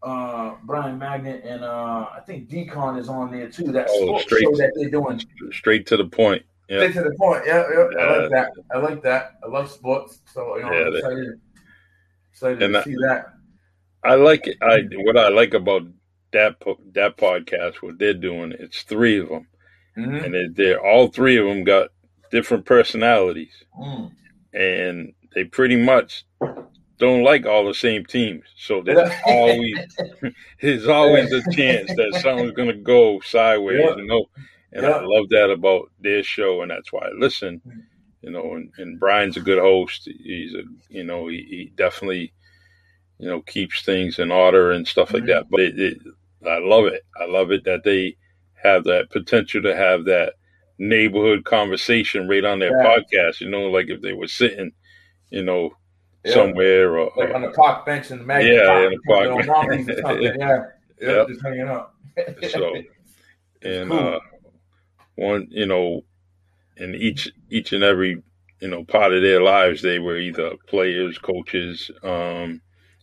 [0.02, 3.72] uh, Brian Magnet and uh, I think Decon is on there too.
[3.72, 5.20] That oh, sports show that they're doing.
[5.52, 6.44] Straight to the point.
[6.68, 6.78] Yeah.
[6.78, 7.42] Straight to the point.
[7.46, 7.88] Yeah, yeah.
[7.92, 7.98] yeah.
[7.98, 8.52] I like that.
[8.72, 9.32] I like that.
[9.44, 10.20] I love sports.
[10.32, 11.40] So you know, yeah, I'm excited,
[12.32, 13.26] excited to I, see that.
[14.04, 14.56] I like it.
[14.62, 15.82] I what I like about
[16.32, 16.56] that
[16.92, 18.52] that podcast what they're doing.
[18.58, 19.46] It's three of them,
[19.96, 20.24] mm-hmm.
[20.24, 21.88] and they're, they're, all three of them got
[22.30, 24.10] different personalities, mm.
[24.52, 26.24] and they pretty much
[26.98, 28.44] don't like all the same teams.
[28.56, 29.96] So there's always
[30.60, 33.96] there's always a chance that something's gonna go sideways, yeah.
[33.96, 34.26] you know.
[34.72, 34.90] And yeah.
[34.90, 37.60] I love that about their show, and that's why I listen.
[38.22, 40.04] You know, and, and Brian's a good host.
[40.04, 42.32] He's a you know he, he definitely
[43.18, 45.32] you know keeps things in order and stuff like mm-hmm.
[45.32, 45.50] that.
[45.50, 45.98] But it, it,
[46.46, 47.02] I love it.
[47.20, 48.16] I love it that they
[48.62, 50.34] have that potential to have that
[50.78, 52.86] neighborhood conversation right on their yeah.
[52.86, 53.40] podcast.
[53.40, 54.72] You know, like if they were sitting,
[55.30, 55.70] you know,
[56.24, 56.34] yeah.
[56.34, 59.88] somewhere or, like on the park bench in the mag- yeah, in the park bench.
[60.38, 60.64] yeah,
[61.00, 61.92] yeah, just hanging out.
[62.50, 62.74] so,
[63.62, 64.14] and cool.
[64.14, 64.18] uh,
[65.16, 66.02] one, you know,
[66.76, 68.22] in each each and every
[68.60, 72.60] you know part of their lives, they were either players, coaches, um,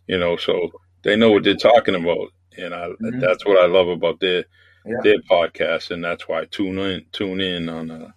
[0.07, 0.69] you know, so
[1.03, 3.19] they know what they're talking about, and I mm-hmm.
[3.19, 4.45] that's what I love about their
[4.85, 4.97] yeah.
[5.03, 8.11] their podcast, and that's why I tune in tune in on uh,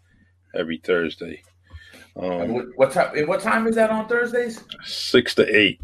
[0.55, 1.43] every Thursday.
[2.17, 3.27] Um, what time?
[3.27, 4.65] What time is that on Thursdays?
[4.85, 5.81] Six to eight.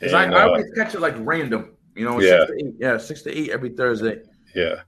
[0.00, 1.76] And, I, I, always uh, catch it like random.
[1.94, 4.20] You know, yeah, six yeah, six to eight every Thursday.
[4.54, 4.82] Yeah,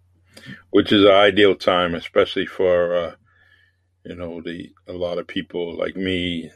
[0.70, 3.14] which is an ideal time, especially for uh,
[4.04, 6.50] you know the a lot of people like me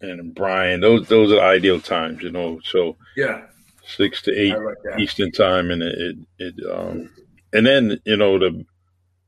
[0.00, 0.80] and Brian.
[0.80, 2.22] Those those are ideal times.
[2.22, 3.46] You know, so yeah,
[3.90, 4.56] six to eight
[4.98, 7.10] Eastern time, and it it um
[7.52, 8.64] and then you know the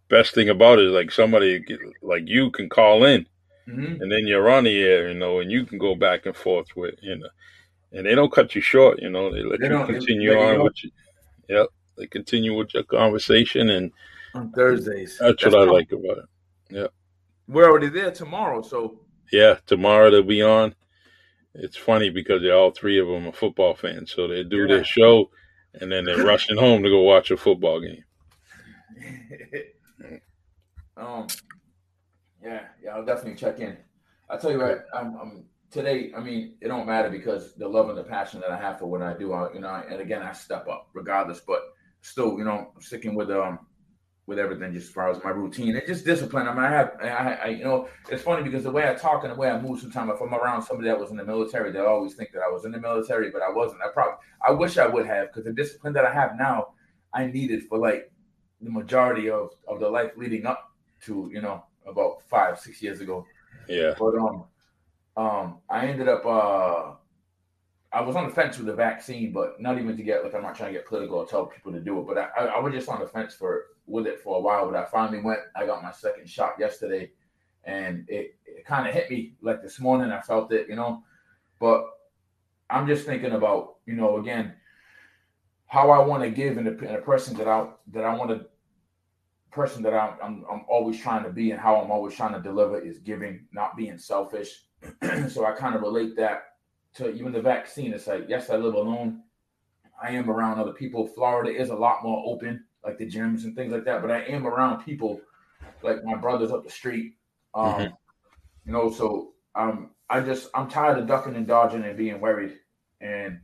[0.08, 1.64] best thing about it is like somebody
[2.02, 3.26] like you can call in
[3.68, 4.02] Mm-hmm.
[4.02, 6.66] And then you're on the air, you know, and you can go back and forth
[6.74, 7.28] with, you know,
[7.92, 10.82] and they don't cut you short, you know, they let they you continue on with
[10.82, 10.90] you.
[11.48, 11.66] Yep.
[11.96, 13.92] They continue with your conversation and
[14.34, 15.18] on Thursdays.
[15.18, 16.24] That's, that's what I like about it.
[16.70, 16.86] Yeah.
[17.46, 19.00] We're already there tomorrow, so
[19.30, 20.74] yeah, tomorrow they'll be on.
[21.54, 24.84] It's funny because they're all three of them are football fans, so they do their
[24.84, 25.30] show
[25.74, 28.04] and then they're rushing home to go watch a football game.
[30.96, 31.26] um,
[32.42, 33.76] yeah, yeah, I'll definitely check in.
[34.28, 36.12] I tell you what, I'm, I'm, today.
[36.16, 38.86] I mean, it don't matter because the love and the passion that I have for
[38.86, 39.32] what I do.
[39.32, 41.40] I, you know, and again, I step up regardless.
[41.40, 41.62] But
[42.00, 43.60] still, you know, I'm sticking with um
[44.26, 46.46] with everything just as far as my routine and just discipline.
[46.46, 49.24] I mean, I have, I, I, you know, it's funny because the way I talk
[49.24, 49.80] and the way I move.
[49.80, 52.50] Sometimes, if I'm around somebody that was in the military, they always think that I
[52.50, 53.80] was in the military, but I wasn't.
[53.82, 56.68] I probably, I wish I would have because the discipline that I have now,
[57.12, 58.12] I needed for like
[58.60, 60.70] the majority of of the life leading up
[61.06, 63.26] to, you know, about five, six years ago.
[63.68, 63.94] Yeah.
[63.98, 64.44] But um,
[65.16, 66.92] um, I ended up uh,
[67.92, 70.42] I was on the fence with the vaccine, but not even to get like I'm
[70.42, 72.72] not trying to get political or tell people to do it, but I, I was
[72.72, 74.70] just on the fence for with it for a while.
[74.70, 75.40] But I finally went.
[75.56, 77.10] I got my second shot yesterday,
[77.64, 80.10] and it, it kind of hit me like this morning.
[80.10, 81.02] I felt it, you know.
[81.60, 81.84] But
[82.70, 84.54] I'm just thinking about you know again
[85.66, 88.30] how I want to give in a, in a person that I that I want
[88.30, 88.46] to
[89.52, 92.40] person that I'm, I'm, I'm always trying to be and how I'm always trying to
[92.40, 94.64] deliver is giving, not being selfish.
[95.28, 96.44] so I kind of relate that
[96.94, 97.92] to even the vaccine.
[97.92, 99.22] It's like, yes, I live alone.
[100.02, 101.06] I am around other people.
[101.06, 104.02] Florida is a lot more open, like the gyms and things like that.
[104.02, 105.20] But I am around people
[105.82, 107.14] like my brothers up the street.
[107.54, 107.94] Um, mm-hmm.
[108.66, 112.58] You know, so um, I just I'm tired of ducking and dodging and being worried.
[113.00, 113.40] And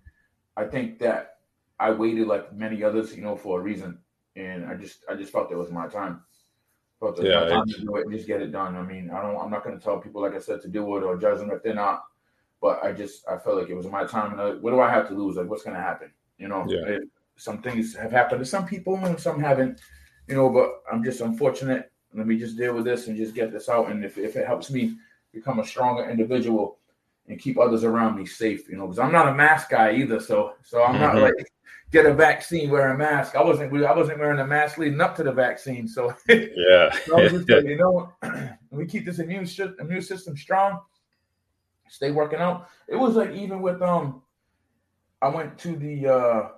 [0.57, 1.39] I think that
[1.79, 3.99] I waited like many others, you know, for a reason
[4.39, 6.23] and I just I just felt it was my time.
[7.01, 8.77] Felt it yeah, my time to do it and just get it done.
[8.77, 10.97] I mean, I don't I'm not going to tell people like I said to do
[10.97, 12.05] it or judge them if they're not.
[12.61, 14.33] But I just I felt like it was my time.
[14.33, 15.37] And I, what do I have to lose?
[15.37, 16.11] Like, what's going to happen?
[16.39, 16.87] You know, yeah.
[16.87, 17.03] it,
[17.39, 19.81] some things have happened to some people and some haven't.
[20.27, 21.91] You know, but I'm just unfortunate.
[22.15, 23.91] Let me just deal with this and just get this out.
[23.91, 24.97] And if if it helps me
[25.33, 26.79] become a stronger individual
[27.29, 30.21] and keep others around me safe, you know, because I'm not a mask guy either.
[30.21, 31.03] So so I'm mm-hmm.
[31.03, 31.35] not like
[31.91, 33.37] get a vaccine, wear a mask.
[33.37, 35.89] I wasn't I wasn't wearing a mask leading up to the vaccine.
[35.89, 38.13] So yeah, so just, you know,
[38.71, 39.49] we keep this immune
[39.81, 40.81] immune system strong.
[41.89, 42.69] Stay working out.
[42.87, 44.23] It was like even with um,
[45.23, 46.49] I went to the uh,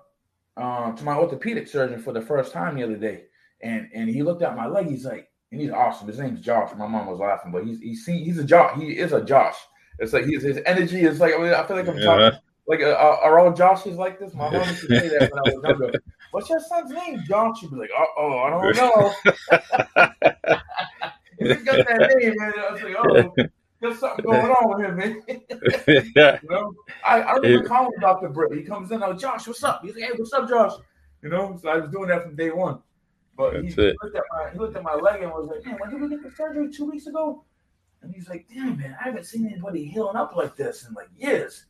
[0.61, 3.25] uh, to my orthopedic surgeon for the first time the other day,
[3.63, 4.89] and and he looked at my leg.
[4.89, 6.09] He's like, and he's awesome.
[6.09, 6.71] His name's Josh.
[6.77, 8.79] My mom was laughing, but he's he's he's a Josh.
[8.79, 9.57] He is a Josh.
[9.99, 12.05] It's like he's his energy is like I, mean, I feel like I'm yeah.
[12.05, 12.39] talking
[12.71, 14.33] like, uh, are all Joshes like this?
[14.33, 15.93] My mom used to say that when I was younger.
[16.31, 17.59] What's your son's name, Josh?
[17.59, 19.13] She'd be like, oh, oh I don't know.
[21.57, 22.53] he got that name, man.
[22.57, 23.35] I was like, oh,
[23.81, 25.23] there's something going on with him, man.
[26.43, 26.75] you know,
[27.05, 28.29] I, I remember calling Dr.
[28.29, 28.53] Britt.
[28.53, 29.83] He comes in, I oh, Josh, what's up?
[29.83, 30.73] He's like, hey, what's up, Josh?
[31.23, 32.81] You know, so I was doing that from day one.
[33.37, 35.91] But he, looked at my he looked at my leg and was like, man, when
[35.91, 36.71] did we get the surgery?
[36.71, 37.45] Two weeks ago?
[38.03, 41.09] And he's like, damn, man, I haven't seen anybody healing up like this in like
[41.17, 41.65] years.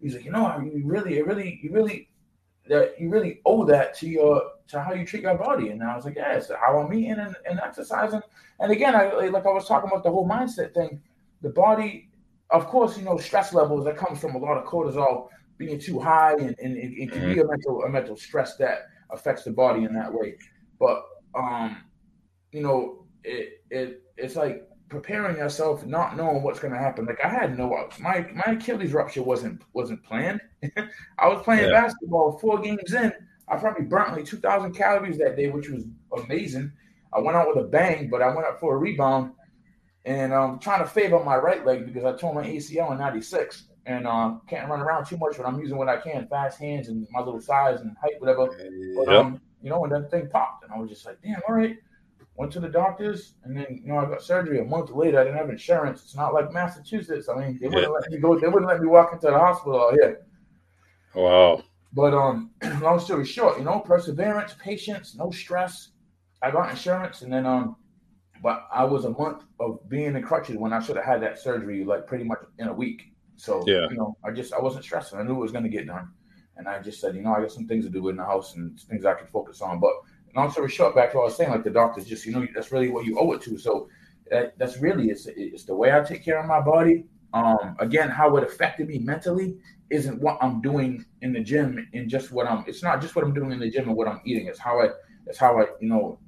[0.00, 2.08] He's like, you know, you really, you really, you really,
[2.68, 5.68] that you really owe that to your to how you treat your body.
[5.68, 8.22] And I was like, yeah, it's how I'm eating and, and exercising.
[8.60, 11.02] And again, I like I was talking about the whole mindset thing.
[11.42, 12.10] The body,
[12.50, 15.28] of course, you know, stress levels that comes from a lot of cortisol
[15.58, 17.34] being too high, and, and it, it can mm-hmm.
[17.34, 20.36] be a mental a mental stress that affects the body in that way.
[20.78, 21.84] But um,
[22.52, 27.06] you know, it it it's like preparing yourself, not knowing what's going to happen.
[27.06, 30.40] Like I had no my my Achilles rupture wasn't wasn't planned.
[31.18, 31.82] I was playing yeah.
[31.82, 33.12] basketball four games in.
[33.48, 35.84] I probably burnt like two thousand calories that day, which was
[36.24, 36.72] amazing.
[37.12, 39.32] I went out with a bang, but I went up for a rebound
[40.04, 42.98] and I'm um, trying to favor my right leg because I tore my ACL in
[42.98, 46.58] '96 and uh, can't run around too much, but I'm using what I can, fast
[46.58, 48.48] hands and my little size and height, whatever.
[48.96, 51.54] But, um, you know, and that thing popped, and I was just like, damn, all
[51.54, 51.76] right.
[52.36, 55.20] Went to the doctors, and then you know I got surgery a month later.
[55.20, 56.02] I didn't have insurance.
[56.02, 57.28] It's not like Massachusetts.
[57.28, 57.88] I mean, they wouldn't yeah.
[57.88, 58.38] let me go.
[58.38, 60.22] They wouldn't let me walk into the hospital out here.
[61.14, 61.62] Wow.
[61.92, 65.90] But um, long story short, you know, perseverance, patience, no stress.
[66.40, 67.76] I got insurance, and then um,
[68.42, 71.38] but I was a month of being in crutches when I should have had that
[71.38, 73.12] surgery like pretty much in a week.
[73.36, 73.88] So yeah.
[73.90, 75.18] you know, I just I wasn't stressing.
[75.18, 76.10] I knew it was going to get done,
[76.56, 78.54] and I just said, you know, I got some things to do in the house
[78.54, 79.80] and things I can focus on.
[79.80, 79.92] But
[80.34, 82.46] long story short, back to what I was saying, like the doctors just, you know,
[82.54, 83.58] that's really what you owe it to.
[83.58, 83.88] So
[84.30, 87.04] that, that's really it's it's the way I take care of my body.
[87.32, 89.56] Um, again, how it affected me mentally
[89.90, 92.64] isn't what I'm doing in the gym and just what I'm.
[92.66, 94.46] It's not just what I'm doing in the gym and what I'm eating.
[94.46, 94.88] It's how I.
[95.26, 95.66] It's how I.
[95.80, 96.18] You know,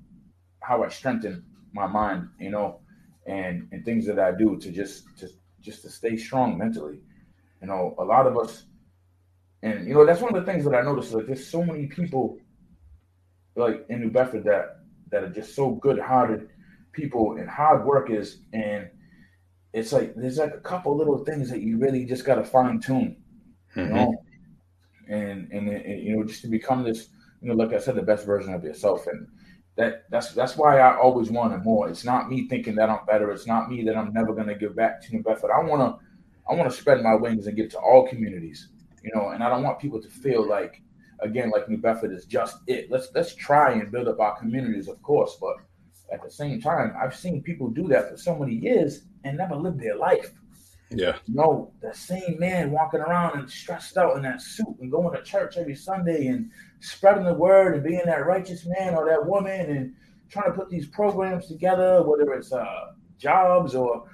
[0.60, 2.28] how I strengthen my mind.
[2.38, 2.80] You know,
[3.26, 5.28] and and things that I do to just to
[5.60, 7.00] just to stay strong mentally.
[7.60, 8.64] You know, a lot of us,
[9.62, 11.12] and you know, that's one of the things that I noticed.
[11.12, 12.38] Like, there's so many people,
[13.54, 16.48] like in New Bedford, that that are just so good-hearted
[16.92, 18.90] people and hard workers, and
[19.72, 22.80] it's like there's like a couple little things that you really just got to fine
[22.80, 23.16] tune,
[23.76, 23.94] you mm-hmm.
[23.94, 24.24] know,
[25.08, 27.10] and, and and you know, just to become this,
[27.40, 29.28] you know, like I said, the best version of yourself, and
[29.76, 31.88] that that's that's why I always wanted more.
[31.88, 33.30] It's not me thinking that I'm better.
[33.30, 35.50] It's not me that I'm never gonna give back to New Bedford.
[35.50, 35.98] I wanna
[36.48, 38.68] I wanna spread my wings and get to all communities,
[39.02, 39.30] you know.
[39.30, 40.82] And I don't want people to feel like
[41.20, 42.90] again like New Bedford is just it.
[42.90, 45.56] Let's let's try and build up our communities, of course, but
[46.12, 49.56] at the same time, I've seen people do that for so many years and never
[49.56, 50.32] live their life.
[50.90, 51.16] Yeah.
[51.26, 55.16] You know, the same man walking around and stressed out in that suit and going
[55.16, 56.50] to church every Sunday and
[56.82, 59.94] spreading the word and being that righteous man or that woman and
[60.28, 64.08] trying to put these programs together, whether it's uh, jobs or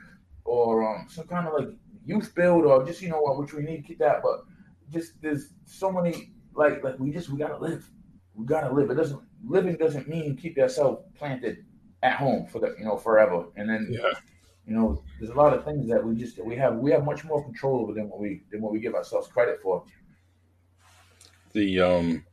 [0.45, 1.69] or um, some kind of like
[2.05, 4.23] youth build or just you know what, which we need to keep that.
[4.23, 4.45] But
[4.93, 7.91] just there's so many like like we just we gotta live.
[8.35, 8.91] We gotta live.
[8.91, 11.65] It doesn't living doesn't mean keep yourself planted
[12.03, 13.47] at home for the you know forever.
[13.57, 14.13] And then yeah
[14.69, 17.25] you know, there's a lot of things that we just we have we have much
[17.25, 19.83] more control over than what we than what we give ourselves credit for.
[21.55, 22.25] The um,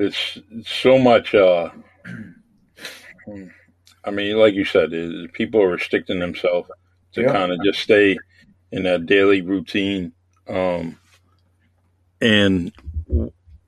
[0.00, 0.38] it's
[0.68, 1.34] so much.
[1.34, 1.70] uh
[4.04, 4.90] I mean, like you said,
[5.34, 6.68] people are restricting themselves
[7.12, 7.32] to yeah.
[7.32, 8.18] kind of just stay
[8.72, 10.12] in that daily routine.
[10.48, 10.98] Um,
[12.20, 12.72] and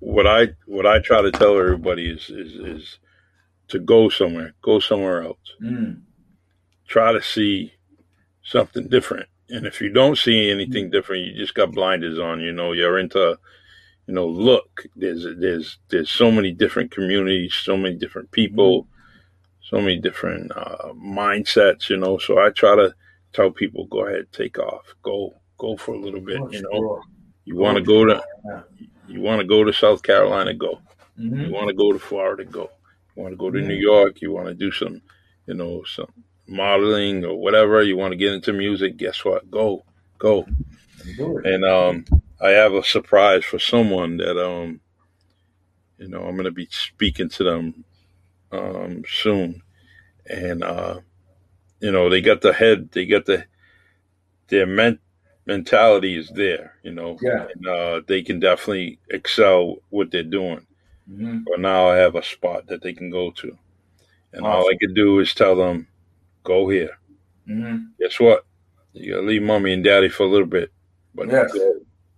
[0.01, 2.99] what I what I try to tell everybody is is, is
[3.69, 5.55] to go somewhere, go somewhere else.
[5.63, 6.03] Mm
[6.93, 7.73] try to see
[8.43, 9.27] something different.
[9.49, 12.41] And if you don't see anything different, you just got blinders on.
[12.41, 13.39] You know, you're into,
[14.07, 14.87] you know, look.
[14.97, 18.87] There's there's there's so many different communities, so many different people,
[19.61, 21.89] so many different uh, mindsets.
[21.89, 22.95] You know, so I try to
[23.33, 26.41] tell people, go ahead, take off, go go for a little bit.
[26.51, 27.03] You know,
[27.45, 28.23] you want to go to
[29.09, 30.81] you want to go to South Carolina, go.
[31.19, 31.41] Mm-hmm.
[31.43, 32.71] You want to go to Florida, go.
[33.15, 35.03] You want to go to New York, you want to do some,
[35.47, 36.11] you know, some
[36.49, 39.51] modeling or whatever you want to get into music, guess what?
[39.51, 39.85] Go,
[40.19, 40.47] go.
[41.45, 42.05] And um,
[42.41, 44.81] I have a surprise for someone that um,
[46.03, 47.85] you know, I'm going to be speaking to them
[48.51, 49.63] um, soon,
[50.27, 50.99] and uh,
[51.81, 53.45] you know, they got the head, they got the
[54.49, 55.01] their ment-
[55.47, 60.67] mentality is there, you know, yeah, and uh, they can definitely excel what they're doing.
[61.09, 61.45] Mm-hmm.
[61.49, 63.57] But now I have a spot that they can go to,
[64.33, 64.47] and awesome.
[64.47, 65.87] all I can do is tell them,
[66.43, 66.99] go here.
[67.49, 67.85] Mm-hmm.
[68.01, 68.45] Guess what?
[68.93, 70.73] You gotta leave mommy and daddy for a little bit,
[71.15, 71.53] but yes.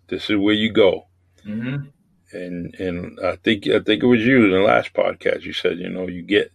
[0.08, 1.06] this is where you go.
[1.46, 1.88] Mm-hmm.
[2.32, 5.42] And and I think I think it was you in the last podcast.
[5.42, 6.52] You said you know you get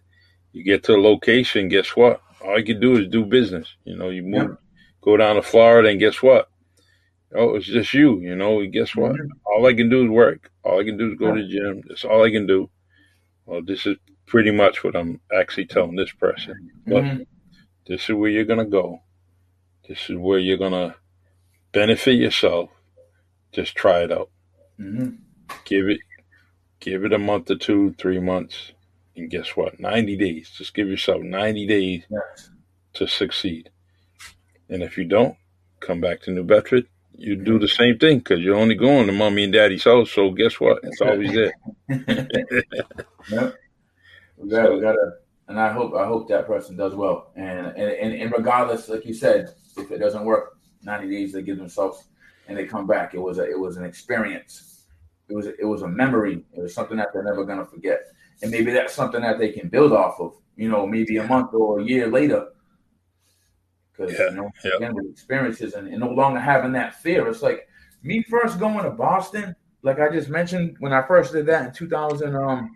[0.52, 1.68] you get to a location.
[1.68, 2.20] Guess what?
[2.44, 3.68] All you can do is do business.
[3.84, 4.56] You know you move,
[5.00, 6.50] go down to Florida, and guess what?
[7.34, 8.18] Oh, it's just you.
[8.20, 8.64] You know.
[8.66, 9.12] Guess what?
[9.12, 9.38] Mm-hmm.
[9.46, 10.50] All I can do is work.
[10.64, 11.34] All I can do is go yeah.
[11.34, 11.82] to the gym.
[11.88, 12.68] That's all I can do.
[13.46, 16.70] Well, this is pretty much what I'm actually telling this person.
[16.86, 17.22] But mm-hmm.
[17.90, 19.02] This is where you're going to go.
[19.88, 20.94] This is where you're going to
[21.72, 22.70] benefit yourself.
[23.52, 24.30] Just try it out.
[24.78, 25.16] Mm-hmm.
[25.64, 26.00] Give it,
[26.78, 28.72] give it a month or two, three months,
[29.16, 29.80] and guess what?
[29.80, 30.50] Ninety days.
[30.50, 32.50] Just give yourself ninety days yes.
[32.94, 33.70] to succeed.
[34.68, 35.36] And if you don't,
[35.80, 36.86] come back to New Bedford,
[37.20, 40.10] you do the same thing because you're only going to mommy and daddy's house.
[40.12, 40.78] So guess what?
[40.84, 41.52] It's always there.
[43.28, 43.54] yep.
[44.38, 45.12] We got, so, we got to,
[45.48, 47.32] and I hope I hope that person does well.
[47.36, 51.42] And, and and and regardless, like you said, if it doesn't work, 90 days they
[51.42, 52.04] give themselves
[52.48, 53.14] and they come back.
[53.14, 54.86] It was a it was an experience.
[55.28, 56.44] It was it was a memory.
[56.52, 58.00] It was something that they're never gonna forget.
[58.42, 60.34] And maybe that's something that they can build off of.
[60.56, 62.48] You know, maybe a month or a year later
[64.00, 64.76] because yeah, you know yeah.
[64.76, 67.28] again with experiences and, and, no longer having that fear.
[67.28, 67.68] It's like
[68.02, 71.72] me first going to Boston, like I just mentioned when I first did that in
[71.72, 72.34] 2000.
[72.34, 72.70] Um,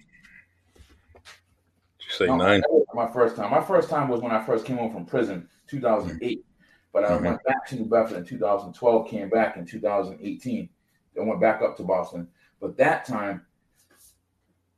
[0.75, 2.63] you say no, nine?
[2.95, 3.51] My first time.
[3.51, 6.39] My first time was when I first came home from prison, 2008.
[6.39, 6.54] Mm-hmm.
[6.95, 7.25] But I mm-hmm.
[7.25, 9.09] went back to New Bedford in 2012.
[9.09, 10.69] Came back in 2018.
[11.15, 12.29] Then went back up to Boston.
[12.61, 13.45] But that time,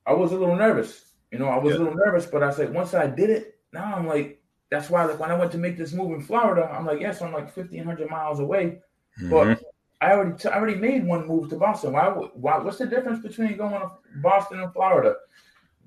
[0.06, 1.12] I was a little nervous.
[1.30, 1.80] You know, I was yeah.
[1.80, 4.40] a little nervous, but I said once I did it, now I'm like,
[4.70, 7.20] that's why like when I went to make this move in Florida, I'm like, yes,
[7.20, 8.78] I'm like 1,500 miles away,
[9.20, 9.30] mm-hmm.
[9.30, 9.62] but
[10.00, 11.92] I already t- I already made one move to Boston.
[11.92, 12.08] Why?
[12.08, 12.58] Why?
[12.58, 13.90] What's the difference between going to
[14.22, 15.16] Boston and Florida?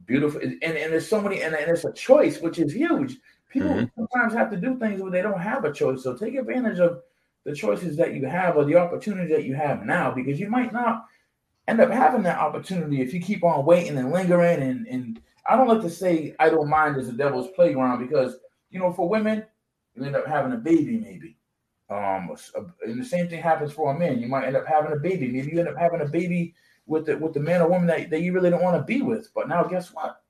[0.06, 3.18] Beautiful, and, and there's so many, and, and it's a choice, which is huge.
[3.50, 3.86] People mm-hmm.
[3.96, 6.04] sometimes have to do things where they don't have a choice.
[6.04, 7.02] So take advantage of
[7.44, 10.72] the choices that you have or the opportunity that you have now, because you might
[10.72, 11.06] not
[11.68, 14.62] end up having that opportunity if you keep on waiting and lingering.
[14.62, 18.38] And and I don't like to say idle mind is a devil's playground because
[18.70, 19.44] you know, for women,
[19.96, 21.36] you end up having a baby maybe.
[21.90, 22.36] Um,
[22.86, 24.20] and the same thing happens for a man.
[24.20, 25.28] You might end up having a baby.
[25.28, 26.54] Maybe you end up having a baby
[26.86, 29.02] with the with the man or woman that, that you really don't want to be
[29.02, 29.30] with.
[29.34, 30.22] But now, guess what?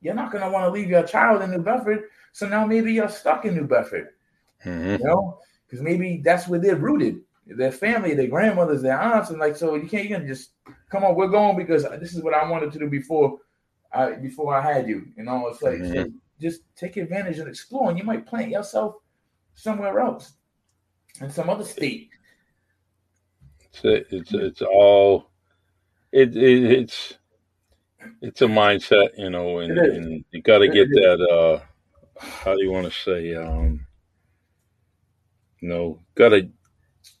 [0.00, 2.04] You're not going to want to leave your child in New Bedford.
[2.34, 4.08] So now maybe you're stuck in New Bedford.
[4.64, 4.90] Mm-hmm.
[4.90, 7.20] You know, because maybe that's where they're rooted.
[7.46, 9.76] Their family, their grandmothers, their aunts, and like so.
[9.76, 10.50] You can't you can just
[10.90, 11.14] come on.
[11.14, 13.38] We're going because this is what I wanted to do before
[13.92, 15.06] I before I had you.
[15.16, 15.94] You know, it's like mm-hmm.
[15.94, 18.96] so just take advantage and explore, and you might plant yourself
[19.54, 20.32] somewhere else
[21.20, 22.10] in some other state.
[23.60, 25.30] It's it's it's all
[26.10, 27.14] it, it it's
[28.22, 31.20] it's a mindset, you know, and, and you got to get that.
[31.30, 31.64] uh
[32.18, 33.34] How do you want to say?
[33.34, 33.86] um
[35.60, 36.48] You know, got to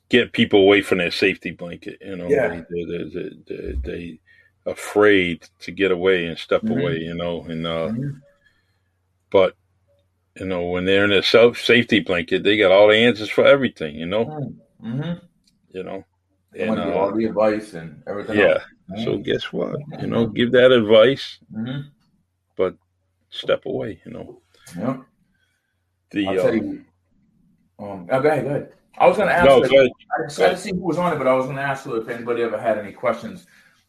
[0.08, 1.98] get people away from their safety blanket.
[2.00, 2.62] You know, yeah.
[2.70, 4.20] they, they, they, they,
[4.66, 6.78] afraid to get away and step mm-hmm.
[6.78, 6.98] away.
[6.98, 8.18] You know, and uh mm-hmm.
[9.30, 9.56] But
[10.38, 13.44] you know, when they're in a self safety blanket, they got all the answers for
[13.44, 13.96] everything.
[13.96, 14.24] You know,
[14.82, 15.24] mm-hmm.
[15.70, 16.04] you know,
[16.58, 18.38] and uh, all the advice and everything.
[18.38, 18.60] Yeah.
[18.90, 19.04] Mm-hmm.
[19.04, 19.80] So guess what?
[20.00, 21.88] You know, give that advice, mm-hmm.
[22.56, 22.76] but
[23.30, 24.00] step away.
[24.04, 24.40] You know.
[24.76, 24.96] Yeah.
[26.10, 26.84] The I'll tell you,
[27.78, 28.72] um, um oh, go ahead, go ahead.
[28.96, 29.46] I was going to ask.
[29.46, 31.62] No, you, I, I didn't see who was on it, but I was going to
[31.62, 33.46] ask if anybody ever had any questions.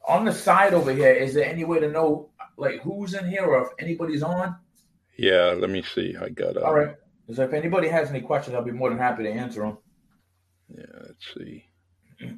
[0.07, 3.45] On the side over here, is there any way to know like who's in here
[3.45, 4.55] or if anybody's on?
[5.17, 6.15] Yeah, let me see.
[6.19, 6.57] I got.
[6.57, 6.95] Uh, All right.
[7.33, 9.77] So if anybody has any questions, I'll be more than happy to answer them.
[10.75, 11.65] Yeah, let's see.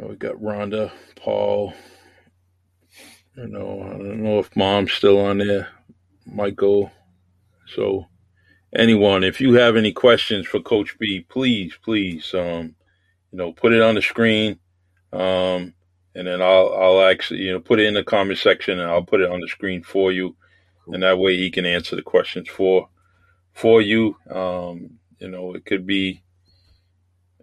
[0.00, 1.74] Oh, we got Rhonda, Paul.
[3.36, 5.68] You know, I don't know if mom's still on there.
[6.26, 6.90] Michael.
[7.74, 8.06] So,
[8.74, 12.74] anyone, if you have any questions for Coach B, please, please, um,
[13.30, 14.58] you know, put it on the screen.
[15.12, 15.74] Um,
[16.14, 19.04] and then I'll I'll actually you know put it in the comment section and I'll
[19.04, 20.36] put it on the screen for you,
[20.84, 20.94] cool.
[20.94, 22.88] and that way he can answer the questions for
[23.52, 24.16] for you.
[24.30, 26.22] Um, you know, it could be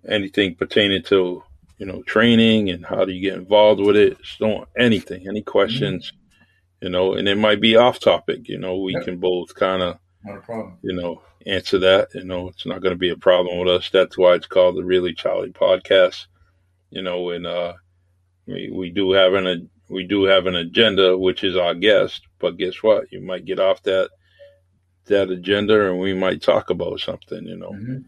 [0.07, 1.43] anything pertaining to
[1.77, 4.17] you know training and how do you get involved with it.
[4.37, 6.28] So anything, any questions, mm-hmm.
[6.81, 8.47] You know, and it might be off topic.
[8.47, 9.99] You know, we can both kind of
[10.81, 12.09] you know answer that.
[12.13, 13.89] You know, it's not going to be a problem with us.
[13.89, 16.27] That's why it's called the Really Charlie Podcast.
[16.89, 17.73] You know, and uh
[18.47, 22.21] we, we do have an we do have an agenda, which is our guest.
[22.39, 23.11] But guess what?
[23.11, 24.09] You might get off that
[25.05, 27.45] that agenda, and we might talk about something.
[27.45, 27.99] You know, mm-hmm.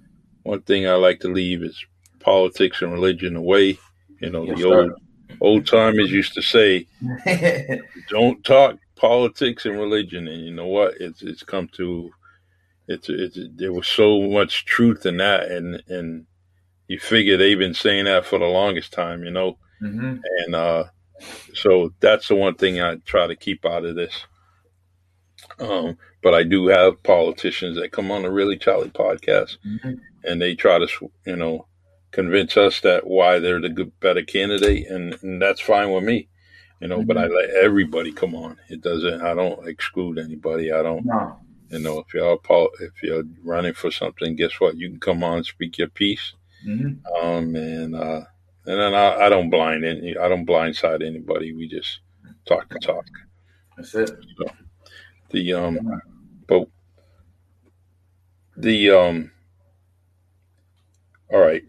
[0.44, 1.84] one thing I like to leave is
[2.20, 3.80] politics and religion away.
[4.20, 4.92] You know, yes, the old
[5.42, 6.88] old timers used to say,
[8.10, 10.96] "Don't talk politics and religion." And you know what?
[11.02, 12.12] It's it's come to
[12.88, 16.26] it's it's there was so much truth in that, and and
[16.88, 19.26] you figure they've been saying that for the longest time.
[19.26, 20.18] You know, Mm-hmm.
[20.46, 20.84] And uh,
[21.54, 24.26] so that's the one thing I try to keep out of this.
[25.60, 29.94] Um, but I do have politicians that come on the Really Charlie podcast, mm-hmm.
[30.24, 31.66] and they try to, you know,
[32.12, 36.28] convince us that why they're the good, better candidate, and, and that's fine with me,
[36.80, 36.98] you know.
[37.00, 37.08] Mm-hmm.
[37.08, 37.36] But I mm-hmm.
[37.36, 38.58] let everybody come on.
[38.70, 39.22] It doesn't.
[39.22, 40.72] I don't exclude anybody.
[40.72, 41.06] I don't.
[41.06, 41.40] No.
[41.70, 42.38] You know, if you're
[42.82, 44.76] if you're running for something, guess what?
[44.76, 46.34] You can come on, speak your piece,
[46.68, 47.26] mm-hmm.
[47.26, 48.22] um, and uh,
[48.66, 51.54] and then I, I don't blind any, I don't blindside anybody.
[51.54, 52.02] We just
[52.46, 53.06] talk to talk.
[53.78, 54.10] That's it.
[54.38, 54.46] So,
[55.30, 56.02] the um,
[56.46, 56.68] but
[58.58, 59.32] the um,
[61.32, 61.64] all right,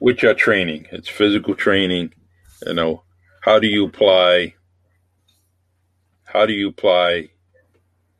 [0.00, 2.12] with your training, it's physical training.
[2.66, 3.02] You know,
[3.42, 4.54] how do you apply?
[6.24, 7.30] How do you apply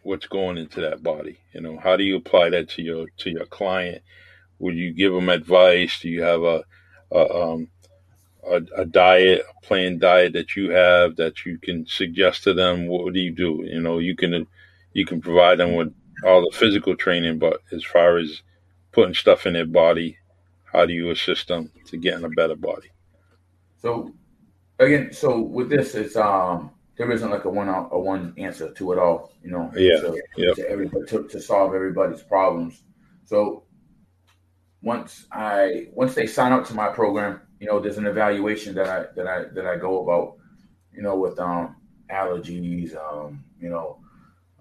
[0.02, 1.38] what's going into that body?
[1.52, 4.02] You know, how do you apply that to your to your client?
[4.58, 6.00] Would you give them advice?
[6.00, 6.64] Do you have a
[7.12, 7.68] a, um,
[8.48, 12.86] a, a diet, a planned diet that you have that you can suggest to them?
[12.86, 13.62] What do you do?
[13.64, 14.46] You know, you can
[14.92, 18.42] you can provide them with all the physical training, but as far as
[18.92, 20.16] putting stuff in their body,
[20.76, 22.90] how do you assist them to get in a better body?
[23.80, 24.14] So
[24.78, 28.92] again, so with this, it's um there isn't like a one a one answer to
[28.92, 29.72] it all, you know.
[29.74, 30.00] Yeah.
[30.00, 30.56] To, yep.
[30.56, 32.82] to everybody to, to solve everybody's problems.
[33.24, 33.64] So
[34.82, 38.88] once I once they sign up to my program, you know, there's an evaluation that
[38.88, 40.36] I that I that I go about,
[40.92, 41.76] you know, with um
[42.10, 43.98] allergies, um, you know,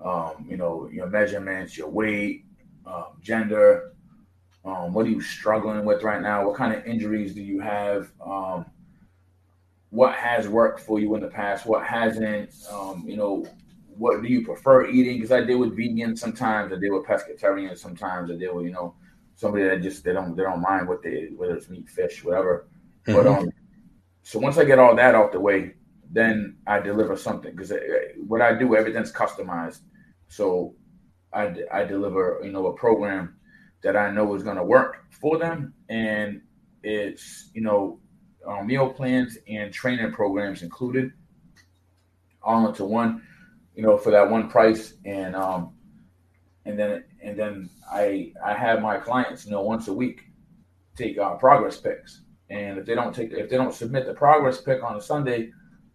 [0.04, 2.46] um, you know, your measurements, your weight,
[2.86, 3.95] um, gender,
[4.66, 6.46] um, what are you struggling with right now?
[6.46, 8.12] What kind of injuries do you have?
[8.26, 8.66] Um,
[9.92, 11.66] what has worked for you in the past?
[11.66, 12.52] What hasn't?
[12.72, 13.46] Um, you know,
[13.98, 15.18] what do you prefer eating?
[15.18, 16.74] Because I deal with vegans sometimes.
[16.74, 18.32] I deal with pescatarians sometimes.
[18.32, 18.96] I deal with you know
[19.36, 22.68] somebody that just they don't they don't mind what they whether it's meat, fish, whatever.
[23.08, 23.14] Mm-hmm.
[23.14, 23.52] But um,
[24.24, 25.76] so once I get all that out the way,
[26.12, 27.78] then I deliver something because uh,
[28.26, 29.82] what I do everything's customized.
[30.28, 30.74] So
[31.32, 33.36] I I deliver you know a program
[33.84, 36.42] that I know is going to work for them, and
[36.84, 38.00] it's you know
[38.48, 41.12] um, meal plans and training programs included,
[42.42, 43.24] all into one,
[43.76, 45.74] you know, for that one price, and um,
[46.66, 50.22] and then and then I I have my clients, you know, once a week
[50.96, 54.62] take uh, progress pics, and if they don't take if they don't submit the progress
[54.62, 55.52] pic on a Sunday,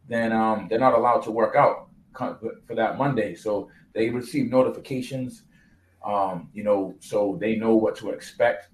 [0.08, 3.34] then um, they're not allowed to work out for that Monday.
[3.34, 5.44] So they receive notifications
[6.04, 8.68] um, you know, so they know what to expect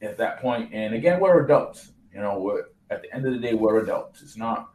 [0.00, 0.72] at that point.
[0.72, 1.92] And again, we're adults.
[2.12, 4.22] You know, we're at the end of the day, we're adults.
[4.22, 4.70] It's not,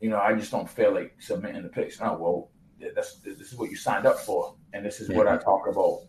[0.00, 2.00] you know, I just don't feel like submitting the picks.
[2.00, 2.50] No, well,
[2.94, 6.00] that's this is what you signed up for, and this is what I talk about.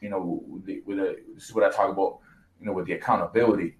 [0.00, 2.18] You know, with, the, with a, this is what I talk about.
[2.58, 3.76] You know, with the accountability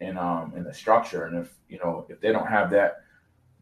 [0.00, 1.24] and um and the structure.
[1.26, 3.03] And if you know if they don't have that,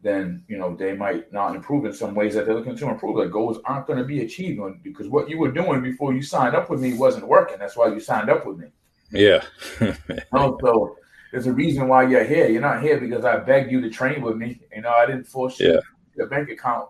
[0.03, 3.15] then you know they might not improve in some ways that they're looking to improve.
[3.15, 6.55] Like goals aren't going to be achieved because what you were doing before you signed
[6.55, 7.57] up with me wasn't working.
[7.57, 8.67] That's why you signed up with me.
[9.11, 9.43] Yeah.
[10.31, 10.97] so
[11.31, 12.49] there's a reason why you're here.
[12.49, 14.59] You're not here because I begged you to train with me.
[14.75, 15.79] You know, I didn't force yeah.
[16.15, 16.89] your bank account,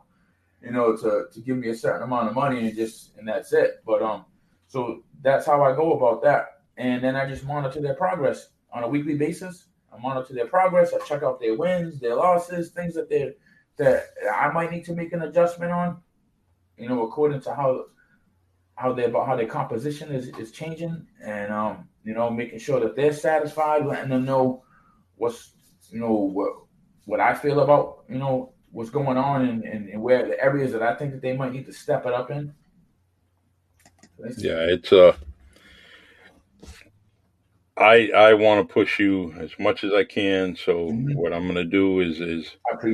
[0.61, 3.53] you know, to to give me a certain amount of money and just and that's
[3.53, 3.84] it.
[3.86, 4.26] But um,
[4.68, 8.84] so that's how I go about that, and then I just monitor their progress on
[8.84, 10.94] a weekly basis I monitor their progress.
[10.94, 13.34] I check out their wins, their losses, things that they
[13.78, 16.02] that I might need to make an adjustment on.
[16.78, 17.86] You know, according to how
[18.76, 22.80] how they about how their composition is is changing, and um, you know, making sure
[22.80, 24.64] that they're satisfied, letting them know
[25.16, 25.52] what's
[25.89, 26.54] you know what
[27.06, 30.72] what I feel about you know what's going on and, and, and where the areas
[30.72, 32.54] that I think that they might need to step it up in.
[34.38, 35.16] Yeah, it's uh
[37.78, 40.55] I I want to push you as much as I can.
[40.55, 41.15] So mm-hmm.
[41.15, 42.51] what I'm going to do is is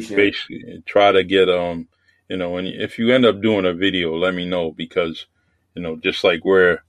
[0.09, 0.86] basically it.
[0.86, 1.88] try to get um
[2.30, 5.25] you know and if you end up doing a video, let me know because
[5.75, 6.80] you know just like we're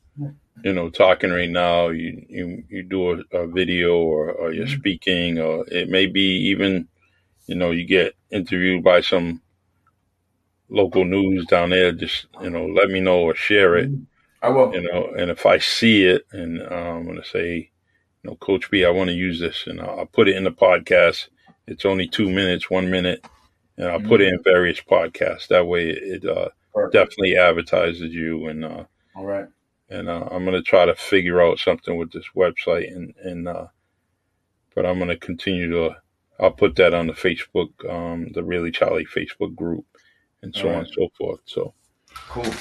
[0.62, 4.66] you know talking right now, you you you do a, a video or, or you're
[4.66, 4.78] mm-hmm.
[4.78, 6.86] speaking or it may be even
[7.46, 9.40] you know you get interviewed by some
[10.68, 11.90] local news down there.
[11.90, 13.90] Just you know let me know or share it.
[13.90, 14.04] Mm-hmm.
[14.42, 14.72] I will.
[14.72, 17.70] You know, and if I see it, and um, I'm going to say,
[18.22, 20.50] you know, Coach B, I want to use this, and I'll, put it in the
[20.50, 21.28] podcast.
[21.66, 23.24] It's only two minutes, one minute,
[23.76, 24.08] and I'll mm-hmm.
[24.08, 25.48] put it in various podcasts.
[25.48, 26.48] That way, it uh,
[26.92, 28.46] definitely advertises you.
[28.48, 29.46] And uh, all right,
[29.88, 33.48] and uh, I'm going to try to figure out something with this website, and and
[33.48, 33.66] uh,
[34.74, 35.96] but I'm going to continue to.
[36.38, 39.86] I'll put that on the Facebook, um, the Really Charlie Facebook group,
[40.42, 40.74] and so right.
[40.74, 41.40] on and so forth.
[41.44, 41.74] So
[42.28, 42.52] cool.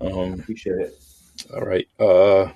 [0.00, 0.94] Um, Appreciate it.
[1.54, 1.88] All right.
[1.98, 2.52] Uh,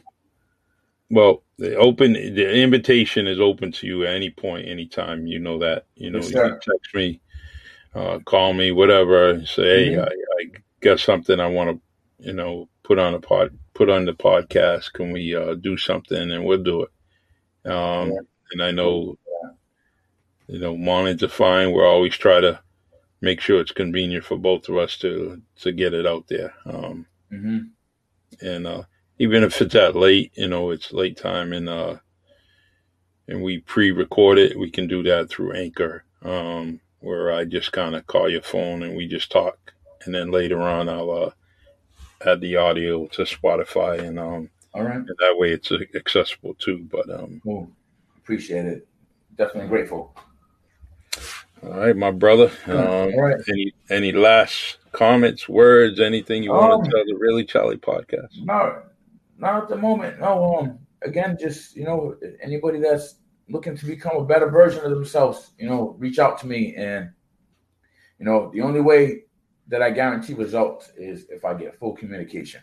[1.13, 5.27] well, the open the invitation is open to you at any point, anytime.
[5.27, 5.87] You know that.
[5.95, 7.21] You know, yes, you can text me,
[7.95, 9.45] uh, call me, whatever.
[9.45, 10.01] Say, mm-hmm.
[10.01, 13.91] hey, I, I got something I want to, you know, put on a pod, put
[13.91, 14.95] on the podcast.
[14.95, 16.31] Can we uh, do something?
[16.31, 17.71] And we'll do it.
[17.71, 18.19] Um, yeah.
[18.53, 19.19] And I know,
[20.49, 22.59] you know, wanting to find, we're always try to
[23.21, 26.55] make sure it's convenient for both of us to to get it out there.
[26.65, 28.47] Um, mm-hmm.
[28.47, 28.83] And uh,
[29.23, 31.97] even if it's that late, you know, it's late time and uh
[33.29, 37.95] and we pre-record it, we can do that through Anchor, um, where I just kind
[37.95, 39.57] of call your phone and we just talk,
[40.05, 41.31] and then later on I'll uh,
[42.29, 46.85] add the audio to Spotify, and um, all right, and that way it's accessible too.
[46.91, 47.71] But um, cool.
[48.19, 48.89] appreciate it.
[49.37, 50.17] Definitely grateful.
[51.63, 52.51] All right, my brother.
[52.67, 53.41] Um, All right.
[53.49, 58.45] Any any last comments, words, anything you want um, to tell the Really Charlie podcast?
[58.45, 58.83] No,
[59.43, 60.21] not at the moment.
[60.21, 60.57] No.
[60.57, 60.79] Um.
[61.03, 63.17] Again, just you know, anybody that's
[63.49, 66.75] looking to become a better version of themselves, you know, reach out to me.
[66.77, 67.11] And
[68.19, 69.25] you know, the only way
[69.67, 72.61] that I guarantee results is if I get full communication.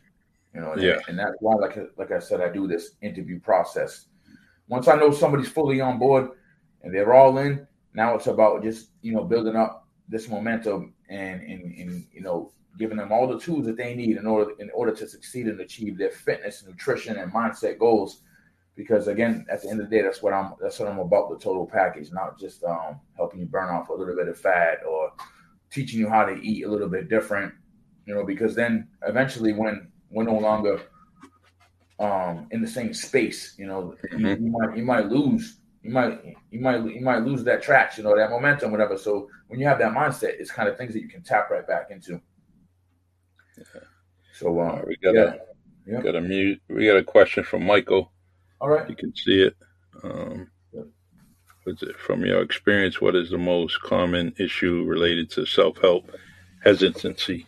[0.53, 0.99] You know, and, yeah.
[1.07, 4.05] and that's why, like like I said, I do this interview process.
[4.67, 6.29] Once I know somebody's fully on board
[6.81, 11.41] and they're all in, now it's about just you know building up this momentum and
[11.41, 14.69] and, and you know giving them all the tools that they need in order in
[14.73, 18.21] order to succeed and achieve their fitness, nutrition, and mindset goals.
[18.75, 21.29] Because again, at the end of the day, that's what I'm that's what I'm about
[21.29, 24.79] the total package, not just um, helping you burn off a little bit of fat
[24.87, 25.11] or
[25.71, 27.53] teaching you how to eat a little bit different.
[28.05, 30.81] You know, because then eventually when we're no longer
[31.99, 33.55] um, in the same space.
[33.57, 34.25] You know, mm-hmm.
[34.25, 35.57] you, you, might you might lose.
[35.83, 36.19] You might
[36.51, 38.97] you might you might lose that traction or that momentum, whatever.
[38.97, 41.65] So when you have that mindset, it's kind of things that you can tap right
[41.65, 42.21] back into.
[43.59, 43.81] Yeah.
[44.33, 45.21] So um, right, we got yeah.
[45.21, 46.01] a yeah.
[46.01, 46.61] got a mute.
[46.69, 48.11] We got a question from Michael.
[48.61, 49.55] All right, you can see it.
[50.03, 50.49] Um,
[51.81, 53.01] it from your experience?
[53.01, 56.09] What is the most common issue related to self help
[56.63, 57.45] hesitancy?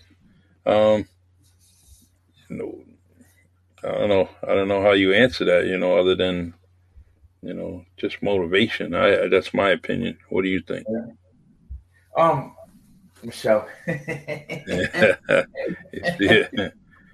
[0.65, 1.07] Um,
[2.49, 2.83] you know,
[3.83, 4.29] I don't know.
[4.47, 5.65] I don't know how you answer that.
[5.65, 6.53] You know, other than
[7.41, 8.93] you know, just motivation.
[8.93, 10.17] I that's my opinion.
[10.29, 10.85] What do you think?
[12.17, 12.55] Um,
[13.23, 13.67] Michelle.
[13.87, 15.15] yeah.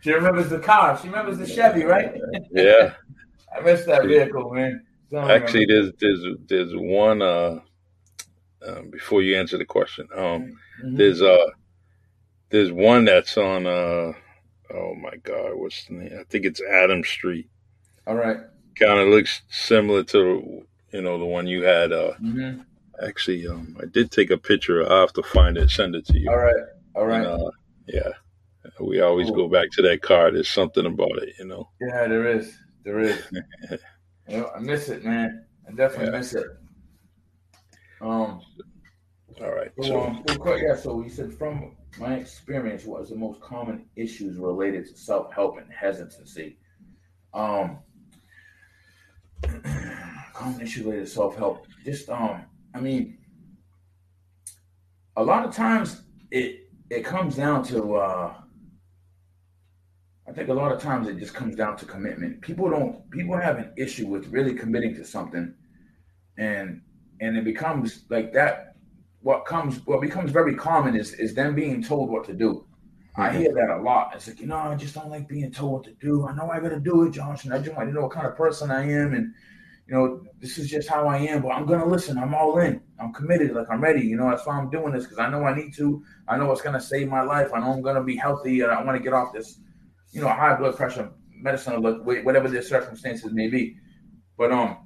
[0.02, 0.98] She remembers the car.
[1.02, 2.14] She remembers the Chevy, right?
[2.52, 2.94] yeah.
[3.56, 4.86] I miss that vehicle, man.
[5.16, 7.22] Actually, there's there's there's one.
[7.22, 7.60] Uh,
[8.66, 10.98] um, before you answer the question, um, mm-hmm.
[10.98, 11.48] there's uh,
[12.50, 14.14] there's one that's on uh
[14.74, 16.18] oh my god, what's the name?
[16.20, 17.50] I think it's Adam Street.
[18.06, 18.38] All right.
[18.80, 21.92] Kind of looks similar to you know the one you had.
[21.92, 22.62] Uh, mm-hmm.
[23.06, 24.90] Actually, um, I did take a picture.
[24.92, 26.30] I have to find it, send it to you.
[26.30, 26.56] All right.
[26.96, 27.26] All right.
[27.26, 27.52] And, uh,
[27.88, 28.10] yeah.
[28.80, 29.36] We always cool.
[29.36, 30.32] go back to that car.
[30.32, 31.70] There's something about it, you know.
[31.82, 32.58] Yeah, there is.
[32.84, 33.22] There is.
[34.28, 35.46] you know, I miss it, man.
[35.68, 36.18] I definitely yeah.
[36.18, 36.48] miss it.
[38.02, 38.42] Um.
[39.42, 39.72] All right.
[39.82, 40.76] So, so, um, so yeah.
[40.76, 45.72] So you said from my experience was the most common issues related to self-help and
[45.72, 46.58] hesitancy.
[47.34, 47.80] Um,
[50.34, 51.68] common issues related to self-help.
[51.86, 52.46] Just um,
[52.78, 53.18] I mean,
[55.16, 58.34] a lot of times it it comes down to uh,
[60.28, 62.42] I think a lot of times it just comes down to commitment.
[62.42, 65.56] People don't people have an issue with really committing to something
[66.38, 66.82] and
[67.20, 68.76] and it becomes like that
[69.22, 72.68] what comes what becomes very common is is them being told what to do.
[73.18, 73.22] Mm-hmm.
[73.22, 74.12] I hear that a lot.
[74.14, 76.28] It's like, you know, I just don't like being told what to do.
[76.28, 77.52] I know I gotta do it, Johnson.
[77.52, 79.34] I just want to know what kind of person I am and
[79.88, 82.18] you know, this is just how I am, but I'm gonna listen.
[82.18, 82.82] I'm all in.
[83.00, 83.54] I'm committed.
[83.54, 84.02] Like I'm ready.
[84.02, 86.04] You know, that's why I'm doing this because I know I need to.
[86.28, 87.52] I know it's gonna save my life.
[87.54, 89.60] I know I'm gonna be healthy, and I want to get off this,
[90.12, 91.10] you know, high blood pressure
[91.40, 93.78] medicine or whatever the circumstances may be.
[94.38, 94.78] But um,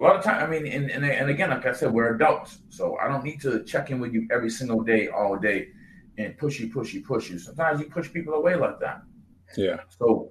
[0.00, 2.58] a lot of time, I mean, and, and, and again, like I said, we're adults,
[2.68, 5.68] so I don't need to check in with you every single day, all day,
[6.16, 7.38] and push you, push you, push you.
[7.38, 9.02] Sometimes you push people away like that.
[9.56, 9.80] Yeah.
[9.98, 10.30] So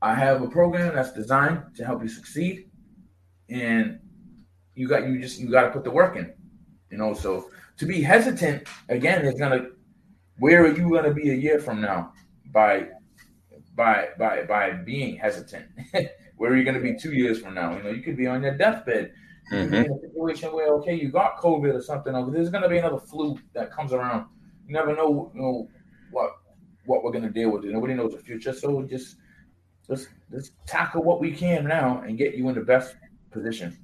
[0.00, 2.69] I have a program that's designed to help you succeed,
[3.50, 3.98] and
[4.74, 6.32] you got you just you got to put the work in,
[6.90, 7.14] you know.
[7.14, 9.66] So to be hesitant again is gonna,
[10.38, 12.12] where are you gonna be a year from now
[12.52, 12.88] by
[13.74, 15.66] by by by being hesitant?
[16.40, 17.76] Where are you going to be two years from now?
[17.76, 19.12] You know, you could be on your deathbed.
[19.52, 19.74] Mm-hmm.
[19.74, 22.78] in a situation where okay, you got COVID or something, or there's going to be
[22.78, 24.26] another flu that comes around.
[24.66, 25.68] You never know, you know
[26.10, 26.30] what
[26.86, 27.64] what we're going to deal with.
[27.64, 29.16] Nobody knows the future, so just
[29.88, 32.94] let's let's tackle what we can now and get you in the best
[33.30, 33.76] position.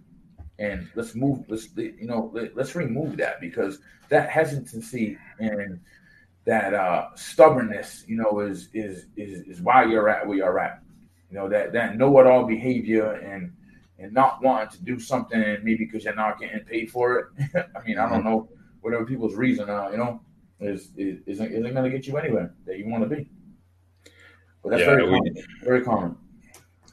[0.59, 1.45] And let's move.
[1.49, 3.79] Let's you know let, let's remove that because
[4.09, 5.81] that hesitancy and
[6.47, 10.83] that uh, stubbornness, you know, is is is is why you're at where you're at.
[11.31, 13.53] You know that that know-it-all behavior and
[13.99, 17.27] and not wanting to do something maybe because you're not getting paid for it.
[17.77, 18.29] I mean, I don't mm-hmm.
[18.29, 18.49] know
[18.81, 19.91] whatever people's reason are.
[19.91, 20.21] You know,
[20.61, 23.29] is is isn't, isn't going to get you anywhere that you want to be.
[24.63, 25.35] But that's yeah, very common.
[25.35, 26.17] We, very common.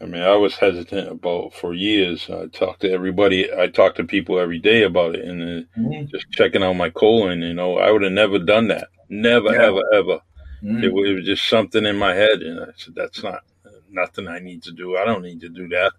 [0.03, 2.29] I mean, I was hesitant about for years.
[2.29, 3.49] I talked to everybody.
[3.53, 6.07] I talked to people every day about it, and uh, mm-hmm.
[6.07, 7.41] just checking out my colon.
[7.41, 8.89] You know, I would have never done that.
[9.07, 9.63] Never, yeah.
[9.63, 10.19] ever, ever.
[10.61, 10.83] Mm-hmm.
[10.83, 13.43] It, it was just something in my head, and I said, "That's not
[13.89, 14.97] nothing I need to do.
[14.97, 15.93] I don't need to do that.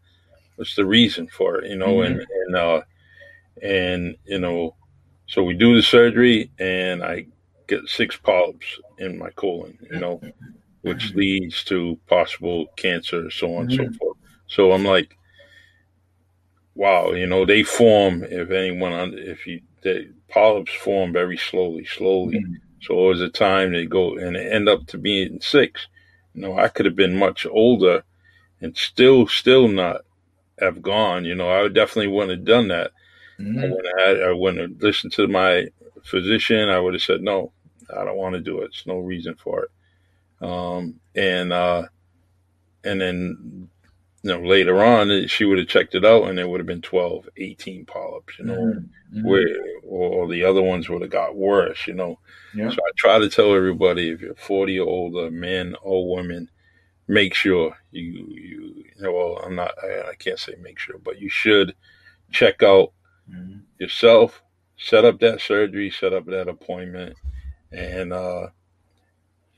[0.56, 1.70] What's the reason for it?
[1.70, 2.18] You know, mm-hmm.
[2.20, 2.80] and and uh,
[3.62, 4.74] and you know,
[5.28, 7.24] so we do the surgery, and I
[7.68, 8.66] get six polyps
[8.98, 9.78] in my colon.
[9.90, 10.20] You know,
[10.84, 11.18] which mm-hmm.
[11.18, 13.70] leads to possible cancer, so on mm-hmm.
[13.70, 13.94] and so mm-hmm.
[13.94, 14.16] forth.
[14.46, 15.16] So I'm like,
[16.74, 22.38] wow, you know, they form if anyone if you the polyps form very slowly, slowly.
[22.38, 22.54] Mm-hmm.
[22.82, 25.86] So it was a time they go and end up to being six.
[26.34, 28.02] You know, I could have been much older
[28.60, 30.02] and still, still not
[30.58, 31.24] have gone.
[31.24, 32.90] You know, I definitely wouldn't have done that.
[33.38, 33.58] Mm-hmm.
[33.58, 35.66] I wouldn't have, I wouldn't have listened to my
[36.04, 36.68] physician.
[36.68, 37.52] I would have said, no,
[37.96, 38.70] I don't want to do it.
[38.72, 39.70] There's no reason for it.
[40.44, 41.84] Um, and, uh,
[42.84, 43.68] and then,
[44.22, 46.82] you know, later on, she would have checked it out and it would have been
[46.82, 49.26] 12, 18 polyps, you know, mm-hmm.
[49.26, 49.48] where,
[49.82, 52.18] or the other ones would have got worse, you know.
[52.54, 52.70] Yeah.
[52.70, 56.50] So I try to tell everybody if you're 40 or older, men or women,
[57.08, 60.98] make sure you, you, you know, well, I'm not, I, I, can't say make sure,
[60.98, 61.74] but you should
[62.30, 62.92] check out
[63.30, 63.60] mm-hmm.
[63.78, 64.42] yourself,
[64.76, 67.16] set up that surgery, set up that appointment,
[67.72, 68.46] and, uh,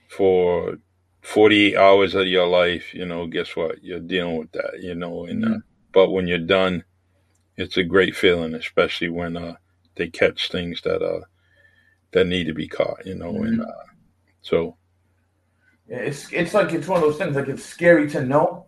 [0.08, 0.78] for
[1.22, 3.82] 48 hours of your life, you know, guess what?
[3.82, 5.56] You're dealing with that, you know, and, uh, mm-hmm.
[5.56, 5.60] uh,
[5.92, 6.84] but when you're done,
[7.56, 9.56] it's a great feeling, especially when, uh,
[9.96, 11.20] they catch things that, uh,
[12.12, 13.46] that need to be caught, you know, mm-hmm.
[13.46, 13.84] and, uh,
[14.42, 14.76] so,
[15.88, 18.66] it's it's like it's one of those things like it's scary to know,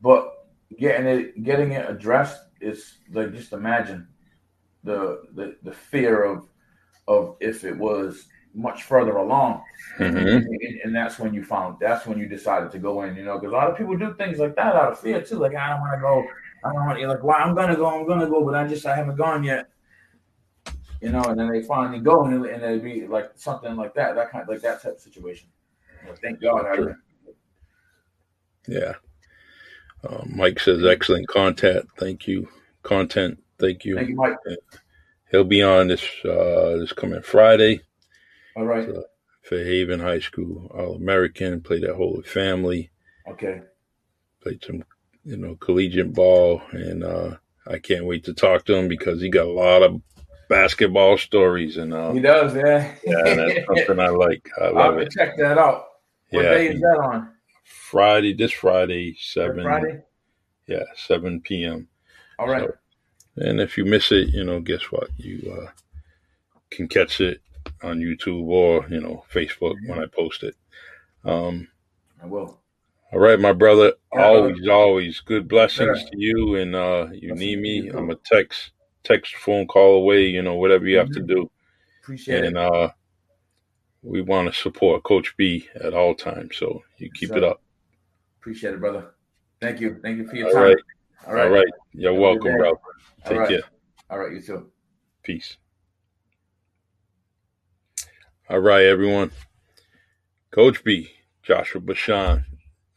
[0.00, 0.46] but
[0.78, 4.06] getting it getting it addressed is like just imagine
[4.84, 6.48] the the, the fear of
[7.08, 9.62] of if it was much further along,
[9.98, 10.16] mm-hmm.
[10.16, 13.38] and, and, that's when you found that's when you decided to go in, you know,
[13.38, 15.36] because a lot of people do things like that out of fear too.
[15.36, 16.24] Like I don't want to go,
[16.64, 18.86] I don't want to like, well, I'm gonna go, I'm gonna go, but I just
[18.86, 19.68] I haven't gone yet,
[21.00, 24.14] you know, and then they finally go and, and it'd be like something like that,
[24.16, 25.48] that kind of, like that type of situation.
[26.04, 26.66] Well, thank God.
[26.66, 26.94] I,
[28.66, 28.94] yeah.
[30.02, 31.86] Uh, Mike says excellent content.
[31.98, 32.48] Thank you.
[32.82, 33.38] Content.
[33.58, 33.96] Thank you.
[33.96, 34.36] Thank you, Mike.
[35.30, 37.82] He'll be on this uh, this coming Friday.
[38.60, 38.86] All right.
[38.86, 39.04] So,
[39.42, 41.62] Fairhaven High School All American.
[41.62, 42.90] Played at Holy Family.
[43.26, 43.62] Okay.
[44.42, 44.84] Played some,
[45.24, 47.36] you know, collegiate ball, and uh,
[47.66, 50.02] I can't wait to talk to him because he got a lot of
[50.50, 52.94] basketball stories, and uh, he does, yeah.
[53.02, 54.46] yeah, that's something I like.
[54.60, 55.10] I love I'll it.
[55.10, 55.86] Check that out.
[56.28, 57.30] What yeah, day is that on?
[57.64, 59.62] Friday, this Friday, seven.
[59.62, 60.02] Friday.
[60.66, 61.88] Yeah, seven p.m.
[62.38, 62.68] All right.
[62.68, 65.08] So, and if you miss it, you know, guess what?
[65.16, 65.70] You uh,
[66.70, 67.40] can catch it
[67.82, 70.54] on YouTube or you know Facebook when I post it.
[71.24, 71.68] Um,
[72.22, 72.60] I will.
[73.12, 73.94] All right, my brother.
[74.14, 74.72] Yeah, always, brother.
[74.72, 76.10] always good blessings yeah.
[76.10, 76.54] to you.
[76.56, 78.70] And uh, you Blessings need me, I'm a text,
[79.02, 80.26] text, phone call away.
[80.26, 81.06] You know, whatever you mm-hmm.
[81.06, 81.40] have to mm-hmm.
[81.40, 81.50] do.
[82.02, 82.48] Appreciate and, it.
[82.48, 82.90] And uh,
[84.02, 86.56] we want to support Coach B at all times.
[86.56, 87.60] So you keep it up.
[88.40, 89.14] Appreciate it, brother.
[89.60, 89.98] Thank you.
[90.02, 90.62] Thank you for your all time.
[90.62, 90.76] Right.
[91.26, 91.46] All right.
[91.46, 91.66] All right.
[91.92, 92.80] You're Have welcome, bro.
[93.24, 93.48] Take all right.
[93.48, 93.62] care.
[94.08, 94.32] All right.
[94.32, 94.70] You too.
[95.22, 95.56] Peace.
[98.50, 99.30] All right, everyone.
[100.50, 101.12] Coach B,
[101.44, 102.44] Joshua Bashan,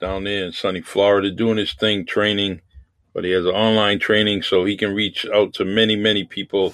[0.02, 2.62] down there in sunny Florida, doing his thing, training,
[3.14, 6.74] but he has online training so he can reach out to many, many people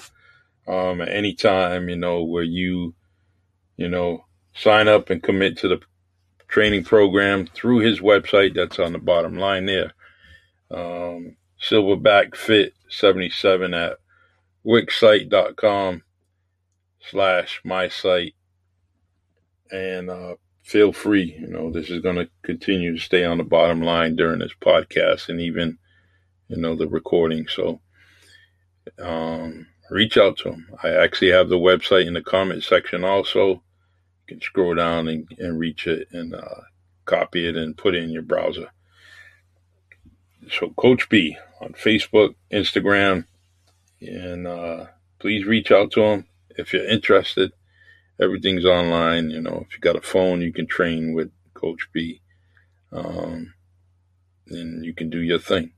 [0.65, 2.95] um, at any time, you know, where you
[3.75, 4.23] you know,
[4.55, 5.81] sign up and commit to the
[6.47, 8.55] training program through his website.
[8.55, 9.91] That's on the bottom line there.
[10.71, 13.97] Um, Silverback Fit 77 at
[14.65, 16.01] wixsite.com
[17.01, 18.35] slash my site.
[19.71, 23.43] And uh, feel free, you know, this is going to continue to stay on the
[23.43, 25.77] bottom line during this podcast and even,
[26.47, 27.47] you know, the recording.
[27.47, 27.81] So,
[28.99, 30.69] um, reach out to him.
[30.83, 33.61] I actually have the website in the comment section also You
[34.27, 36.61] can scroll down and, and reach it and uh,
[37.05, 38.67] copy it and put it in your browser.
[40.51, 43.25] So, Coach B on Facebook, Instagram,
[44.01, 44.85] and uh,
[45.19, 47.51] please reach out to him if you're interested.
[48.21, 49.29] Everything's online.
[49.29, 52.21] You know, if you got a phone, you can train with Coach B,
[52.91, 53.53] um,
[54.47, 55.73] and you can do your thing.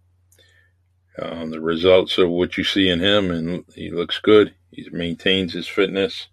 [1.22, 4.54] Um, the results of what you see in him, and he looks good.
[4.72, 6.28] He maintains his fitness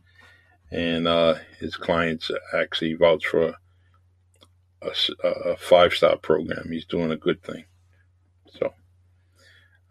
[0.70, 3.54] and uh, his clients actually vouch for
[4.82, 4.90] a,
[5.22, 6.70] a five star program.
[6.70, 7.64] He's doing a good thing.
[8.58, 8.72] So,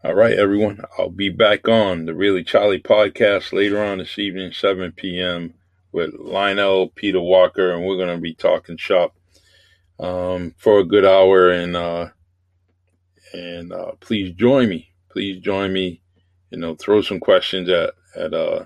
[0.03, 4.51] all right, everyone, I'll be back on the Really Charlie podcast later on this evening,
[4.51, 5.55] 7 p.m.
[5.91, 9.15] with Lionel Peter Walker, and we're going to be talking shop
[9.99, 11.49] um, for a good hour.
[11.49, 12.07] And uh,
[13.33, 14.91] and uh, please join me.
[15.09, 16.01] Please join me.
[16.51, 18.65] You know, throw some questions at at uh,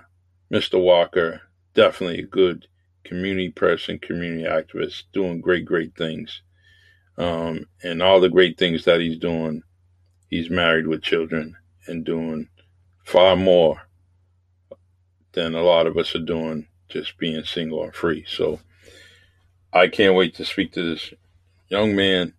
[0.52, 0.82] Mr.
[0.82, 1.40] Walker
[1.74, 2.66] definitely a good
[3.04, 6.42] community person, community activist, doing great, great things.
[7.18, 9.62] Um, and all the great things that he's doing,
[10.28, 11.56] he's married with children
[11.86, 12.48] and doing
[13.04, 13.82] far more
[15.32, 18.24] than a lot of us are doing just being single and free.
[18.28, 18.60] So
[19.72, 21.12] I can't wait to speak to this
[21.68, 22.34] young man.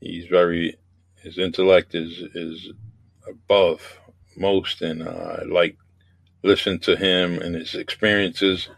[0.00, 0.76] He's very,
[1.16, 2.72] his intellect is, is
[3.28, 3.98] above,
[4.36, 5.76] most, and uh, I like
[6.42, 8.68] listen to him and his experiences,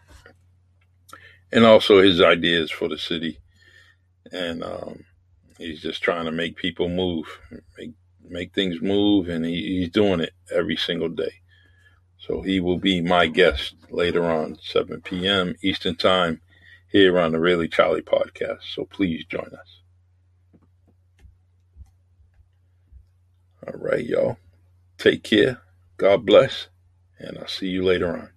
[1.51, 3.39] and also his ideas for the city.
[4.31, 5.05] And um,
[5.57, 7.25] he's just trying to make people move,
[7.77, 7.91] make
[8.27, 11.41] make things move, and he, he's doing it every single day.
[12.27, 15.55] So he will be my guest later on, 7 p.m.
[15.61, 16.41] Eastern Time,
[16.91, 18.61] here on the Really Charlie podcast.
[18.73, 19.81] So please join us.
[23.67, 24.37] All right, y'all.
[24.97, 25.61] Take care.
[25.97, 26.67] God bless.
[27.19, 28.29] And I'll see you later on.